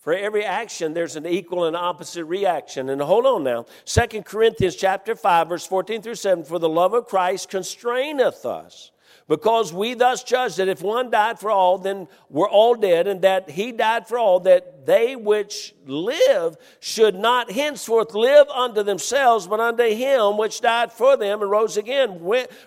[0.05, 2.90] For every action, there's an equal and opposite reaction.
[2.90, 3.64] And hold on now.
[3.86, 6.44] Second Corinthians chapter 5, verse 14 through 7.
[6.44, 8.90] For the love of Christ constraineth us.
[9.28, 13.22] Because we thus judge that if one died for all, then we're all dead, and
[13.22, 19.47] that he died for all, that they which live should not henceforth live unto themselves,
[19.47, 22.20] but unto him which died for them and rose again.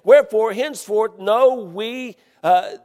[0.03, 2.77] Wherefore, henceforth know we uh,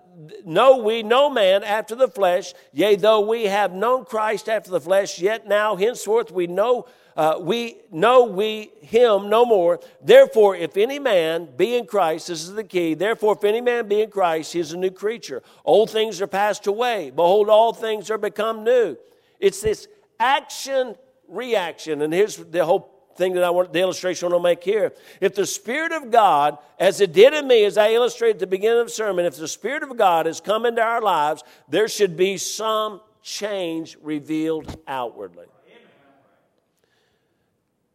[0.44, 4.80] know we no man after the flesh, yea, though we have known Christ after the
[4.80, 6.86] flesh, yet now henceforth we know
[7.16, 9.80] uh, we know we him no more.
[10.02, 12.94] Therefore, if any man be in Christ, this is the key.
[12.94, 15.43] Therefore, if any man be in Christ, he is a new creature.
[15.64, 17.10] Old things are passed away.
[17.10, 18.97] Behold, all things are become new.
[19.39, 20.94] It's this action
[21.28, 24.64] reaction, and here's the whole thing that I want, the illustration I want to make
[24.64, 24.93] here.
[25.20, 28.47] If the Spirit of God, as it did in me, as I illustrated at the
[28.47, 31.89] beginning of the sermon, if the Spirit of God has come into our lives, there
[31.89, 35.47] should be some change revealed outwardly.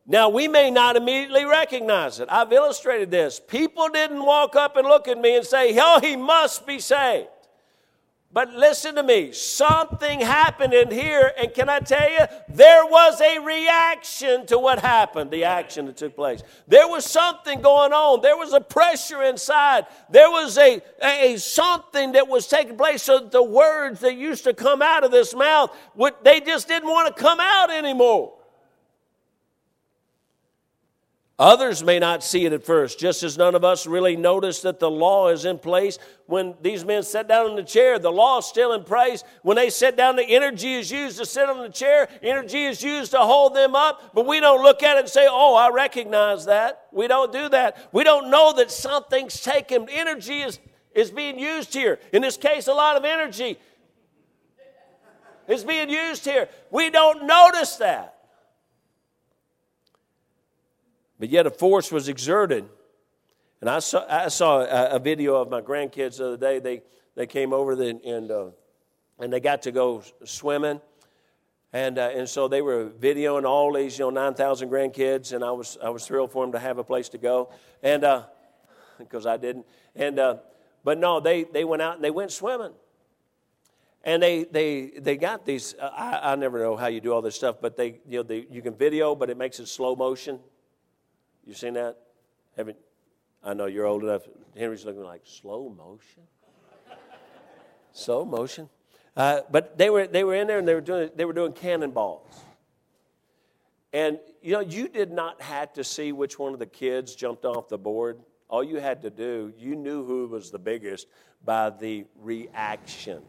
[0.10, 2.30] Now, we may not immediately recognize it.
[2.32, 3.42] I've illustrated this.
[3.46, 7.28] People didn't walk up and look at me and say, Oh, he must be saved.
[8.34, 13.20] But listen to me, something happened in here, and can I tell you, there was
[13.22, 16.44] a reaction to what happened, the action that took place.
[16.68, 18.22] There was something going on.
[18.22, 19.88] There was a pressure inside.
[20.10, 23.02] There was a, a something that was taking place.
[23.02, 25.76] So the words that used to come out of this mouth,
[26.24, 28.37] they just didn't want to come out anymore.
[31.40, 34.80] Others may not see it at first, just as none of us really notice that
[34.80, 36.00] the law is in place.
[36.26, 39.24] When these men sat down in the chair, the law is still in place.
[39.44, 42.82] When they sit down, the energy is used to sit on the chair, energy is
[42.82, 45.70] used to hold them up, but we don't look at it and say, Oh, I
[45.70, 46.88] recognize that.
[46.92, 47.88] We don't do that.
[47.92, 49.88] We don't know that something's taken.
[49.92, 50.58] Energy is,
[50.96, 52.00] is being used here.
[52.14, 53.60] In this case, a lot of energy
[55.48, 56.50] is being used here.
[56.72, 58.17] We don't notice that.
[61.20, 62.68] But yet a force was exerted.
[63.62, 66.60] And I saw, I saw a, a video of my grandkids the other day.
[66.60, 66.82] They,
[67.16, 68.48] they came over the, and, uh,
[69.20, 70.80] and they got to go swimming.
[71.74, 75.34] And, uh, and so they were videoing all these, you know, 9,000 grandkids.
[75.34, 77.52] And I was, I was thrilled for them to have a place to go.
[77.82, 78.06] And
[79.00, 79.66] because uh, I didn't.
[79.96, 80.38] And, uh,
[80.84, 82.74] but no, they, they went out and they went swimming.
[84.04, 87.22] And they, they, they got these, uh, I, I never know how you do all
[87.22, 89.96] this stuff, but they, you know, they, you can video, but it makes it slow
[89.96, 90.40] motion.
[91.48, 91.96] You seen that?
[92.58, 92.78] Haven't?
[93.42, 94.24] I know you're old enough.
[94.58, 96.24] Henry's looking like slow motion.
[97.94, 98.68] slow motion.
[99.16, 101.54] Uh, but they were they were in there and they were doing they were doing
[101.54, 102.44] cannonballs.
[103.94, 107.46] And you know you did not have to see which one of the kids jumped
[107.46, 108.20] off the board.
[108.50, 111.08] All you had to do, you knew who was the biggest
[111.46, 113.22] by the reaction.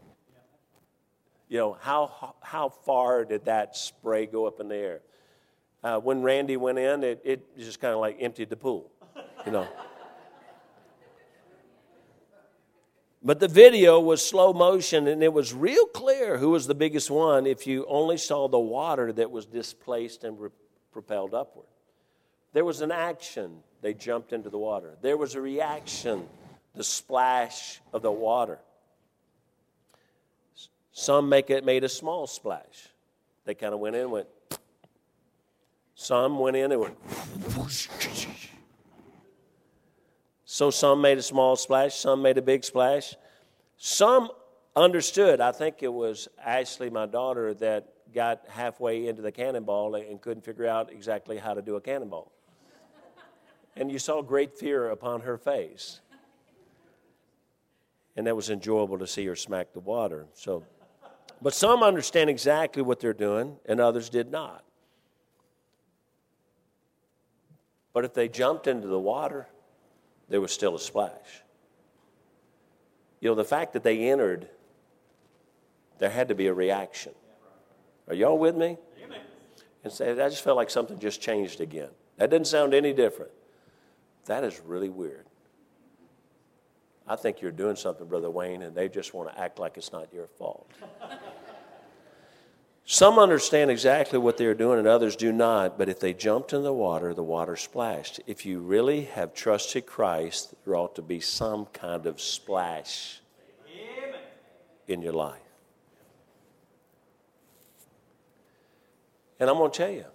[1.47, 5.01] You know how how far did that spray go up in the air?
[5.83, 8.91] Uh, when Randy went in, it, it just kind of like emptied the pool,
[9.45, 9.67] you know.
[13.21, 17.11] But the video was slow motion and it was real clear who was the biggest
[17.11, 20.49] one if you only saw the water that was displaced and re-
[20.91, 21.67] propelled upward.
[22.53, 24.95] There was an action, they jumped into the water.
[25.01, 26.27] There was a reaction,
[26.75, 28.59] the splash of the water.
[30.93, 32.87] Some make it made a small splash.
[33.45, 34.27] They kind of went in and went,
[36.01, 36.97] some went in and went.
[40.45, 43.15] So some made a small splash, some made a big splash.
[43.75, 44.29] Some
[44.77, 45.41] understood.
[45.41, 50.45] I think it was Ashley, my daughter, that got halfway into the cannonball and couldn't
[50.45, 52.31] figure out exactly how to do a cannonball.
[53.75, 55.99] And you saw great fear upon her face.
[58.15, 60.27] And that was enjoyable to see her smack the water.
[60.33, 60.63] So,
[61.41, 64.63] but some understand exactly what they're doing, and others did not.
[67.93, 69.47] But if they jumped into the water,
[70.29, 71.43] there was still a splash.
[73.19, 74.47] You know, the fact that they entered,
[75.97, 77.13] there had to be a reaction.
[78.07, 78.77] Are y'all with me?
[79.83, 81.89] And say, I just felt like something just changed again.
[82.17, 83.31] That didn't sound any different.
[84.25, 85.25] That is really weird.
[87.07, 89.91] I think you're doing something, Brother Wayne, and they just want to act like it's
[89.91, 90.69] not your fault.
[92.91, 96.63] Some understand exactly what they're doing and others do not, but if they jumped in
[96.63, 98.19] the water, the water splashed.
[98.25, 103.21] If you really have trusted Christ, there ought to be some kind of splash
[104.87, 105.37] in your life.
[109.39, 110.05] And I'm going to tell you,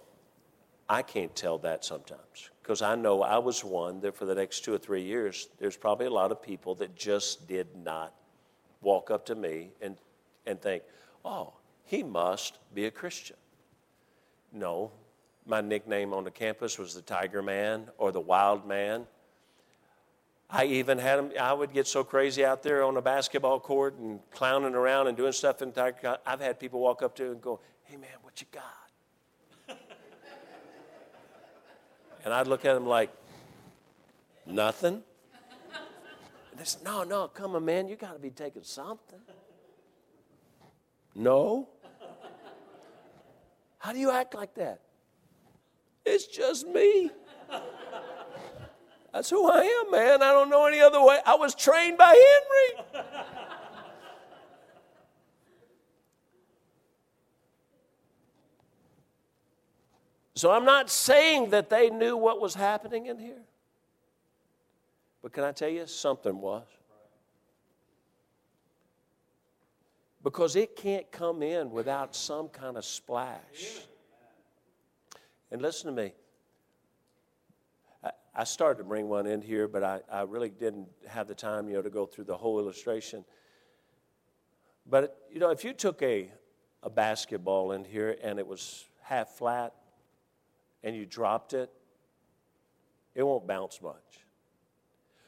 [0.89, 4.65] I can't tell that sometimes because I know I was one that for the next
[4.65, 8.13] two or three years, there's probably a lot of people that just did not
[8.81, 9.95] walk up to me and,
[10.45, 10.83] and think,
[11.23, 11.53] oh,
[11.85, 13.37] he must be a Christian.
[14.51, 14.91] No,
[15.45, 19.05] my nickname on the campus was the Tiger Man or the Wild Man.
[20.49, 23.95] I even had him, I would get so crazy out there on the basketball court
[23.97, 27.59] and clowning around and doing stuff And I've had people walk up to and go,
[27.83, 29.77] Hey man, what you got?
[32.23, 33.09] and I'd look at them like,
[34.45, 35.03] Nothing.
[36.51, 39.19] And they said, No, no, come on, man, you got to be taking something.
[41.15, 41.69] No.
[43.85, 44.79] How do you act like that?
[46.03, 47.11] It's just me.
[49.13, 50.23] That's who I am, man.
[50.23, 51.19] I don't know any other way.
[51.23, 53.05] I was trained by Henry.
[60.33, 63.43] So I'm not saying that they knew what was happening in here.
[65.21, 66.65] But can I tell you, something was.
[70.25, 73.85] Because it can't come in without some kind of splash.
[75.51, 76.13] And listen to me.
[78.35, 81.69] I, started to bring one in here, but I, I really didn't have the time,
[81.69, 83.23] you know, to go through the whole illustration.
[84.89, 86.31] But, you know, if you took a,
[86.81, 89.75] a basketball in here and it was half flat
[90.83, 91.71] and you dropped it,
[93.13, 94.25] it won't bounce much.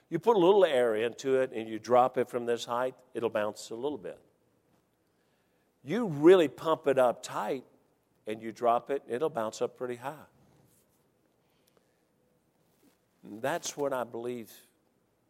[0.09, 3.29] You put a little air into it and you drop it from this height, it'll
[3.29, 4.19] bounce a little bit.
[5.87, 7.63] You really pump it up tight
[8.27, 10.27] and you drop it, it'll bounce up pretty high.
[13.23, 14.51] That's what I believe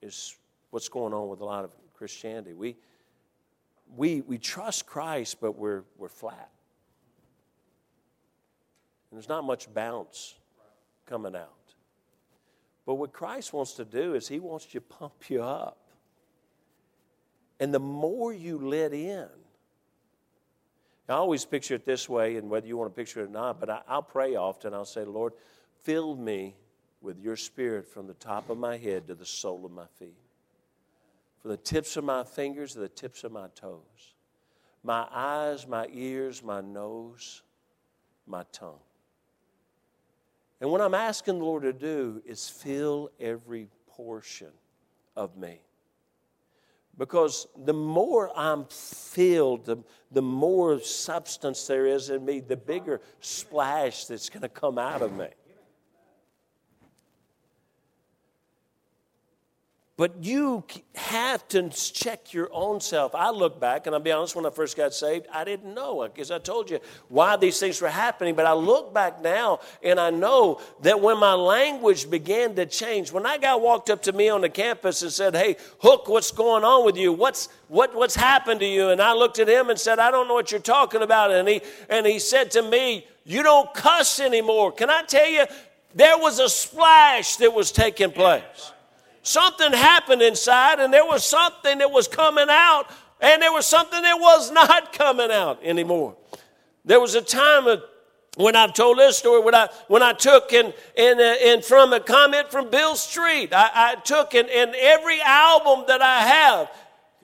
[0.01, 0.35] is
[0.71, 2.53] what's going on with a lot of Christianity.
[2.53, 2.75] We,
[3.95, 6.49] we, we trust Christ, but we're, we're flat.
[9.11, 10.33] And there's not much bounce
[11.05, 11.53] coming out.
[12.87, 15.77] But what Christ wants to do is He wants to pump you up.
[17.59, 19.27] And the more you let in,
[21.09, 23.59] I always picture it this way, and whether you want to picture it or not,
[23.59, 24.73] but I, will pray often.
[24.73, 25.33] I'll say, Lord,
[25.83, 26.55] fill me
[27.01, 30.17] with your spirit from the top of my head to the sole of my feet
[31.47, 34.15] from the tips of my fingers to the tips of my toes,
[34.83, 37.41] my eyes, my ears, my nose,
[38.25, 38.79] my tongue.
[40.59, 44.49] And what I'm asking the Lord to do is fill every portion
[45.15, 45.61] of me.
[46.97, 49.77] Because the more I'm filled, the,
[50.11, 55.01] the more substance there is in me, the bigger splash that's going to come out
[55.01, 55.27] of me.
[59.97, 60.63] But you
[60.93, 63.15] have to check your own self.
[63.15, 66.07] I look back, and I'll be honest, when I first got saved, I didn't know,
[66.07, 66.79] because I told you
[67.09, 68.35] why these things were happening.
[68.35, 73.11] But I look back now, and I know that when my language began to change,
[73.11, 76.29] when that guy walked up to me on the campus and said, Hey, Hook, what's
[76.29, 77.11] going on with you?
[77.11, 78.89] What's, what, what's happened to you?
[78.89, 81.31] And I looked at him and said, I don't know what you're talking about.
[81.31, 84.73] And he, and he said to me, You don't cuss anymore.
[84.73, 85.45] Can I tell you,
[85.95, 88.73] there was a splash that was taking place.
[89.27, 92.85] Something happened inside, and there was something that was coming out,
[93.19, 96.15] and there was something that was not coming out anymore.
[96.85, 97.83] There was a time of,
[98.37, 101.91] when I've told this story, when I, when I took and, and, uh, and from
[101.91, 106.71] a comment from Bill Street, I, I took and, and every album that I have,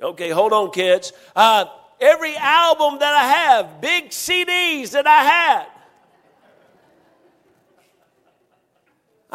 [0.02, 1.14] okay, hold on, kids.
[1.34, 1.68] Uh,
[2.02, 5.68] every album that I have, big CDs that I had,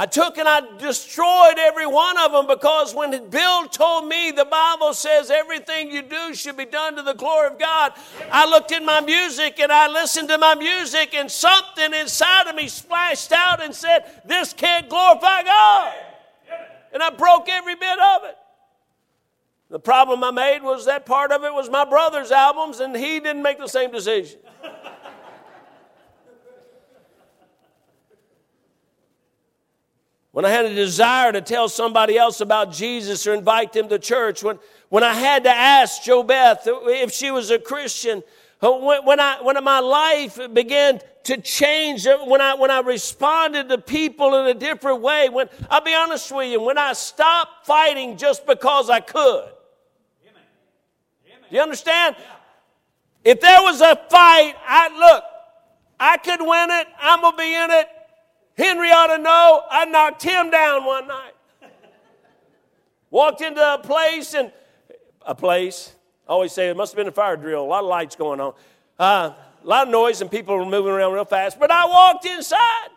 [0.01, 4.45] I took and I destroyed every one of them because when Bill told me the
[4.45, 7.95] Bible says everything you do should be done to the glory of God,
[8.31, 12.55] I looked in my music and I listened to my music and something inside of
[12.55, 15.95] me splashed out and said, This can't glorify God.
[16.93, 18.37] And I broke every bit of it.
[19.69, 23.19] The problem I made was that part of it was my brother's albums and he
[23.19, 24.39] didn't make the same decision.
[30.39, 33.99] When I had a desire to tell somebody else about Jesus or invite them to
[33.99, 34.57] church, when,
[34.89, 38.23] when I had to ask Jo Beth if she was a Christian,
[38.63, 42.79] uh, when, when, I, when my life began to change, uh, when I, when I
[42.83, 46.93] responded to people in a different way, when, I'll be honest with you, when I
[46.93, 49.49] stopped fighting just because I could.
[51.51, 52.15] Do you understand?
[53.25, 55.25] If there was a fight, I look,
[55.99, 57.89] I could win it, I'm gonna be in it,
[58.59, 61.33] Henry ought to know I knocked him down one night.
[63.09, 64.53] Walked into a place and
[65.25, 65.95] a place.
[66.29, 67.63] I always say it must have been a fire drill.
[67.63, 68.55] A lot of lights going on.
[68.99, 69.33] Uh,
[69.63, 71.61] a lot of noise and people were moving around real fast.
[71.61, 72.89] But I walked inside.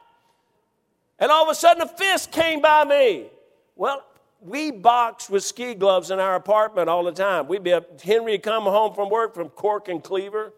[1.20, 3.28] And all of a sudden a fist came by me.
[3.76, 4.04] Well,
[4.42, 7.48] we boxed with ski gloves in our apartment all the time.
[7.48, 10.54] We'd be up, Henry would come home from work from Cork and Cleaver.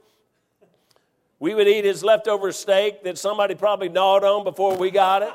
[1.43, 5.33] We would eat his leftover steak that somebody probably gnawed on before we got it.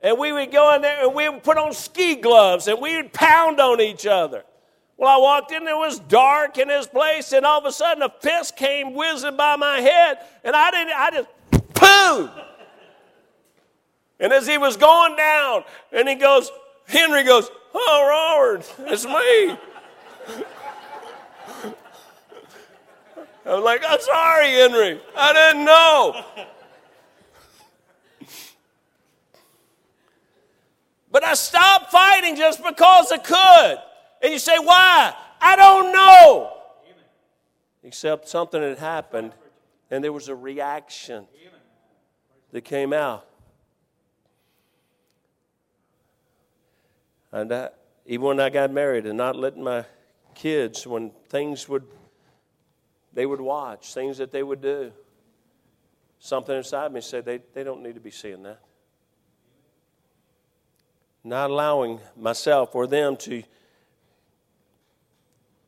[0.00, 2.96] And we would go in there and we would put on ski gloves and we
[2.96, 4.42] would pound on each other.
[4.96, 8.02] Well, I walked in, it was dark in his place, and all of a sudden
[8.02, 11.28] a fist came whizzing by my head, and I didn't, I just,
[11.74, 12.30] boom!
[14.18, 16.50] And as he was going down, and he goes,
[16.86, 19.58] Henry goes, Oh, Robert, it's me.
[23.46, 25.00] I'm like, I'm sorry, Henry.
[25.16, 26.24] I didn't know.
[31.10, 33.78] But I stopped fighting just because I could.
[34.22, 35.14] And you say, why?
[35.40, 36.52] I don't know.
[37.82, 39.32] Except something had happened
[39.90, 41.26] And there was a reaction
[42.50, 43.26] that came out.
[47.30, 47.70] And I,
[48.06, 49.84] even when I got married and not letting my
[50.34, 51.84] kids, when things would,
[53.16, 54.92] they would watch, things that they would do,
[56.18, 58.60] something inside me said they, they don't need to be seeing that.
[61.24, 63.44] Not allowing myself or them to, you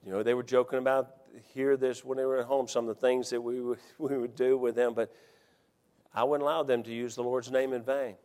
[0.05, 1.09] know, they were joking about
[1.55, 4.19] hear this when they were at home, some of the things that we would, we
[4.19, 5.11] would do with them, but
[6.15, 8.17] I wouldn't allow them to use the Lord's name in vain.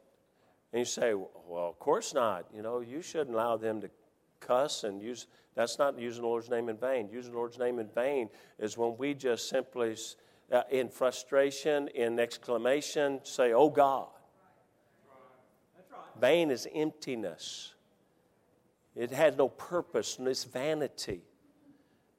[0.74, 2.48] And you say, well, of course not.
[2.54, 3.90] You know, you shouldn't allow them to
[4.42, 5.28] cuss and use.
[5.56, 7.10] That's not using the Lord's name in vain.
[7.12, 9.96] Using the Lord's name in vain is when we just simply,
[10.52, 14.08] uh, in frustration, in exclamation, say, "Oh God."
[16.20, 17.74] Vain is emptiness.
[18.96, 21.22] It has no purpose, and it's vanity.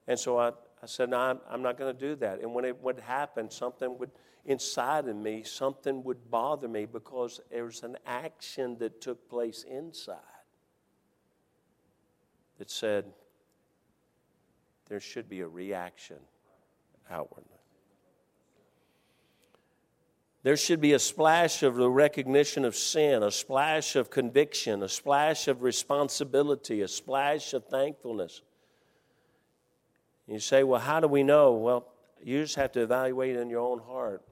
[0.07, 0.49] And so I,
[0.83, 2.41] I said, No, I'm, I'm not going to do that.
[2.41, 4.11] And when it would happen, something would
[4.47, 9.65] inside of me, something would bother me because there was an action that took place
[9.67, 10.19] inside
[12.59, 13.07] that said
[14.89, 16.19] there should be a reaction
[17.11, 17.59] outwardly.
[20.43, 24.89] There should be a splash of the recognition of sin, a splash of conviction, a
[24.91, 28.43] splash of responsibility, a splash of thankfulness.
[30.27, 31.55] You say, well, how do we know?
[31.55, 31.89] Well,
[32.23, 34.23] you just have to evaluate in your own heart.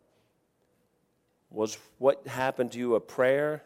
[1.51, 3.63] Was what happened to you a prayer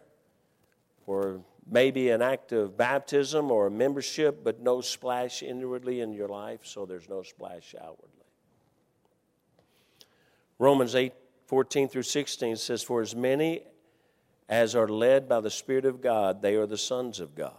[1.07, 6.29] or maybe an act of baptism or a membership, but no splash inwardly in your
[6.29, 8.13] life, so there's no splash outwardly?
[10.59, 11.13] Romans 8
[11.47, 13.63] 14 through 16 says, For as many
[14.49, 17.55] as are led by the Spirit of God, they are the sons of God.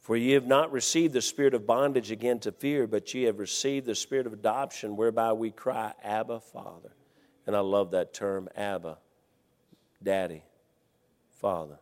[0.00, 3.38] For ye have not received the spirit of bondage again to fear, but ye have
[3.38, 6.94] received the spirit of adoption, whereby we cry, Abba, Father.
[7.46, 8.96] And I love that term, Abba,
[10.02, 10.44] Daddy,
[11.40, 11.78] Father.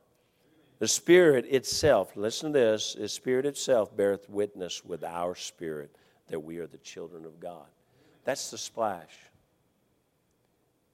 [0.78, 5.94] The Spirit itself, listen to this, the Spirit itself beareth witness with our spirit
[6.28, 7.66] that we are the children of God.
[8.24, 9.14] That's the splash.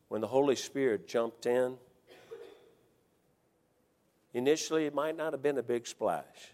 [0.09, 1.77] When the Holy Spirit jumped in,
[4.35, 6.53] initially it might not have been a big splash.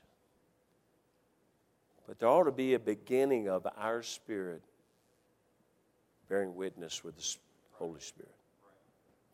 [2.06, 4.62] But there ought to be a beginning of our spirit
[6.28, 7.36] bearing witness with the
[7.72, 8.34] Holy Spirit.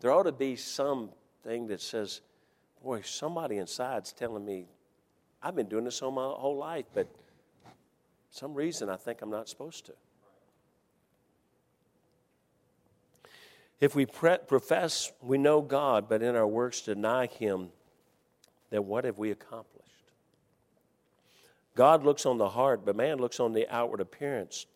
[0.01, 2.21] There ought to be something that says,
[2.85, 4.67] boy, somebody inside's telling me,
[5.43, 7.09] I've been doing this all my whole life, but
[8.31, 9.93] some reason I think I'm not supposed to.
[13.81, 17.71] If we pre- profess we know God, but in our works deny Him,
[18.71, 19.89] then what have we accomplished?
[21.75, 24.67] God looks on the heart, but man looks on the outward appearance.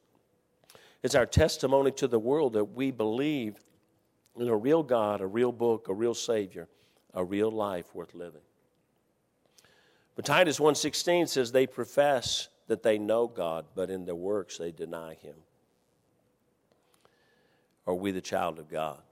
[1.02, 3.56] It's our testimony to the world that we believe
[4.36, 6.68] in a real God, a real book, a real Savior,
[7.14, 8.42] a real life worth living.
[10.14, 14.72] But Titus 1:16 says they profess that they know God, but in their works they
[14.72, 15.36] deny him.
[17.86, 19.02] Are we the child of God?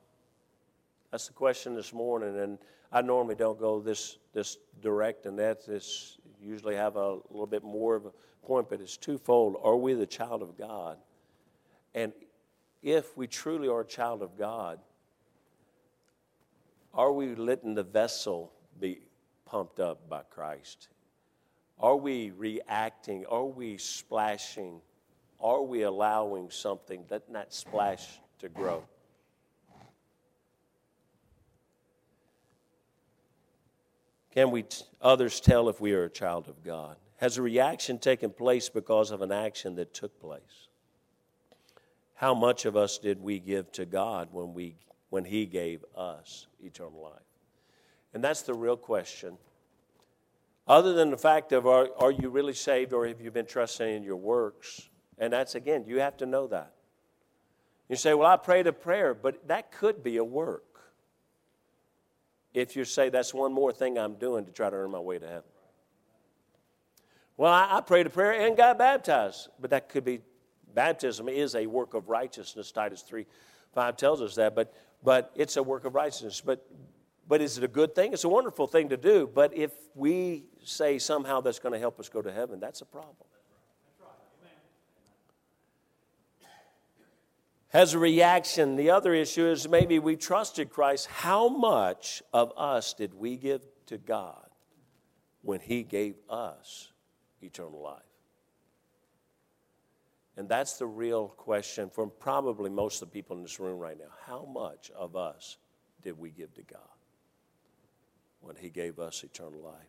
[1.10, 2.58] That's the question this morning, and
[2.92, 7.64] I normally don't go this this direct, and that's this usually have a little bit
[7.64, 8.12] more of a
[8.42, 9.56] point, but it's twofold.
[9.62, 10.98] Are we the child of God?
[11.94, 12.12] And
[12.82, 14.78] if we truly are a child of God,
[16.96, 18.50] are we letting the vessel
[18.80, 19.00] be
[19.44, 20.88] pumped up by Christ?
[21.78, 23.26] Are we reacting?
[23.26, 24.80] Are we splashing?
[25.38, 28.82] Are we allowing something, that splash to grow?
[34.32, 36.96] Can we t- others tell if we are a child of God?
[37.18, 40.68] Has a reaction taken place because of an action that took place?
[42.14, 44.76] How much of us did we give to God when we
[45.10, 47.20] when he gave us eternal life?
[48.14, 49.38] And that's the real question.
[50.66, 53.88] Other than the fact of are, are you really saved or have you been trusting
[53.88, 54.88] in your works?
[55.18, 56.72] And that's again, you have to know that.
[57.88, 60.64] You say, Well, I prayed a prayer, but that could be a work
[62.52, 65.18] if you say that's one more thing I'm doing to try to earn my way
[65.18, 65.42] to heaven.
[67.36, 70.20] Well, I, I prayed a prayer and got baptized, but that could be
[70.74, 72.72] baptism is a work of righteousness.
[72.72, 73.26] Titus 3
[73.74, 74.72] 5 tells us that, but,
[75.06, 76.40] but it's a work of righteousness.
[76.44, 76.66] But,
[77.28, 78.12] but is it a good thing?
[78.12, 82.00] It's a wonderful thing to do, but if we say somehow that's going to help
[82.00, 83.28] us go to heaven, that's a problem.
[87.72, 88.74] as a reaction.
[88.74, 91.06] The other issue is maybe we trusted Christ.
[91.06, 94.48] How much of us did we give to God
[95.42, 96.90] when He gave us
[97.42, 98.05] eternal life?
[100.36, 103.98] And that's the real question for probably most of the people in this room right
[103.98, 104.12] now.
[104.26, 105.56] How much of us
[106.02, 106.80] did we give to God
[108.40, 109.88] when He gave us eternal life?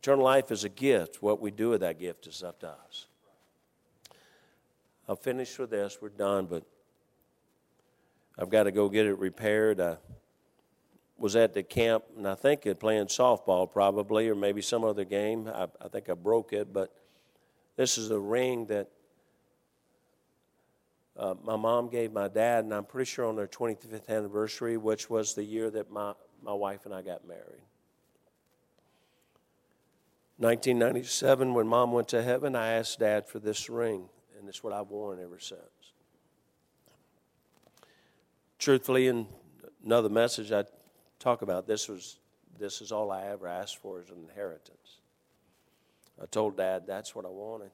[0.00, 1.22] Eternal life is a gift.
[1.22, 3.06] What we do with that gift is up to us.
[5.08, 5.98] I'll finish with this.
[6.00, 6.62] We're done, but
[8.38, 9.80] I've got to go get it repaired.
[9.80, 9.96] I
[11.18, 15.04] was at the camp, and I think it playing softball probably, or maybe some other
[15.04, 15.48] game.
[15.52, 16.92] I, I think I broke it, but
[17.76, 18.88] this is a ring that
[21.16, 25.08] uh, my mom gave my dad, and I'm pretty sure on their 25th anniversary, which
[25.08, 27.62] was the year that my, my wife and I got married.
[30.38, 34.08] 1997, when mom went to heaven, I asked dad for this ring,
[34.38, 35.60] and it's what I've worn ever since.
[38.58, 39.28] Truthfully, in
[39.84, 40.64] another message I
[41.20, 42.18] talk about, this was
[42.58, 44.98] this is all I ever asked for as an inheritance.
[46.22, 47.70] I told dad that's what I wanted.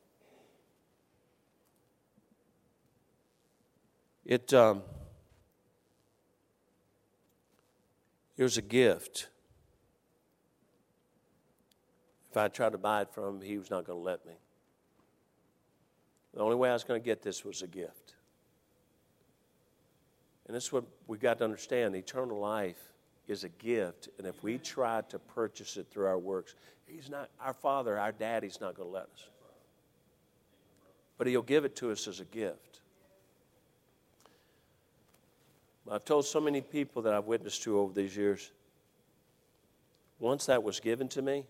[4.24, 4.82] It, um,
[8.42, 9.28] was a gift.
[12.30, 14.32] If I tried to buy it from him, he was not going to let me.
[16.34, 18.14] The only way I was going to get this was a gift.
[20.46, 22.90] And this is what we got to understand eternal life
[23.28, 24.08] is a gift.
[24.18, 26.54] And if we try to purchase it through our works,
[26.86, 29.28] he's not, our father, our daddy's not going to let us.
[31.18, 32.79] But he'll give it to us as a gift.
[35.90, 38.52] I've told so many people that I've witnessed to over these years,
[40.20, 41.44] once that was given to me,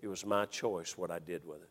[0.00, 1.68] it was my choice what I did with it.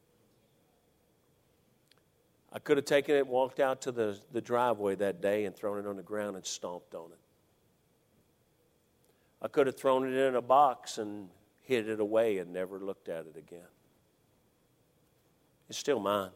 [2.54, 5.80] I could have taken it, walked out to the, the driveway that day, and thrown
[5.80, 7.20] it on the ground and stomped on it.
[9.41, 11.30] I could have thrown it in a box and
[11.62, 13.68] hid it away and never looked at it again.
[15.68, 16.32] It's still mine.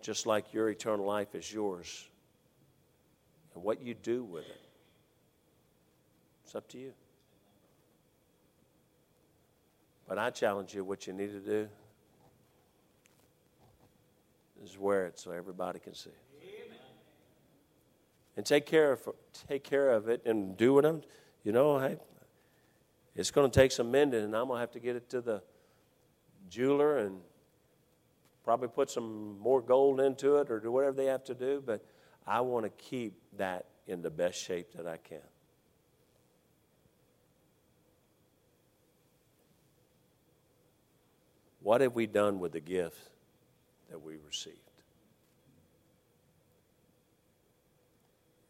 [0.00, 2.08] Just like your eternal life is yours.
[3.54, 4.60] And what you do with it,
[6.44, 6.92] it's up to you.
[10.08, 11.68] But I challenge you what you need to do
[14.62, 16.16] is wear it so everybody can see it.
[18.36, 19.08] And take care of
[19.48, 21.02] take care of it and do what I'm
[21.44, 21.98] you know, hey,
[23.14, 25.20] it's going to take some mending and I'm going to have to get it to
[25.20, 25.42] the
[26.48, 27.20] jeweler and
[28.44, 31.84] probably put some more gold into it or do whatever they have to do, but
[32.26, 35.18] I want to keep that in the best shape that I can.
[41.60, 42.98] What have we done with the gift
[43.90, 44.58] that we received?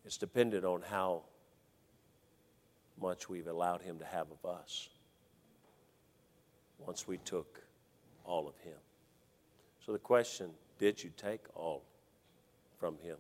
[0.05, 1.23] It's dependent on how
[3.01, 4.89] much we've allowed Him to have of us
[6.79, 7.63] once we took
[8.25, 8.77] all of Him.
[9.87, 11.83] So the question did you take all
[12.79, 13.17] from Him?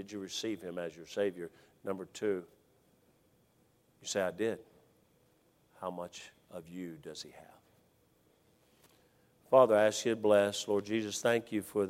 [0.00, 1.50] Did you receive Him as your Savior?
[1.84, 2.42] Number two,
[4.00, 4.58] you say, I did.
[5.78, 7.60] How much of you does He have?
[9.50, 10.66] Father, I ask you to bless.
[10.66, 11.78] Lord Jesus, thank you for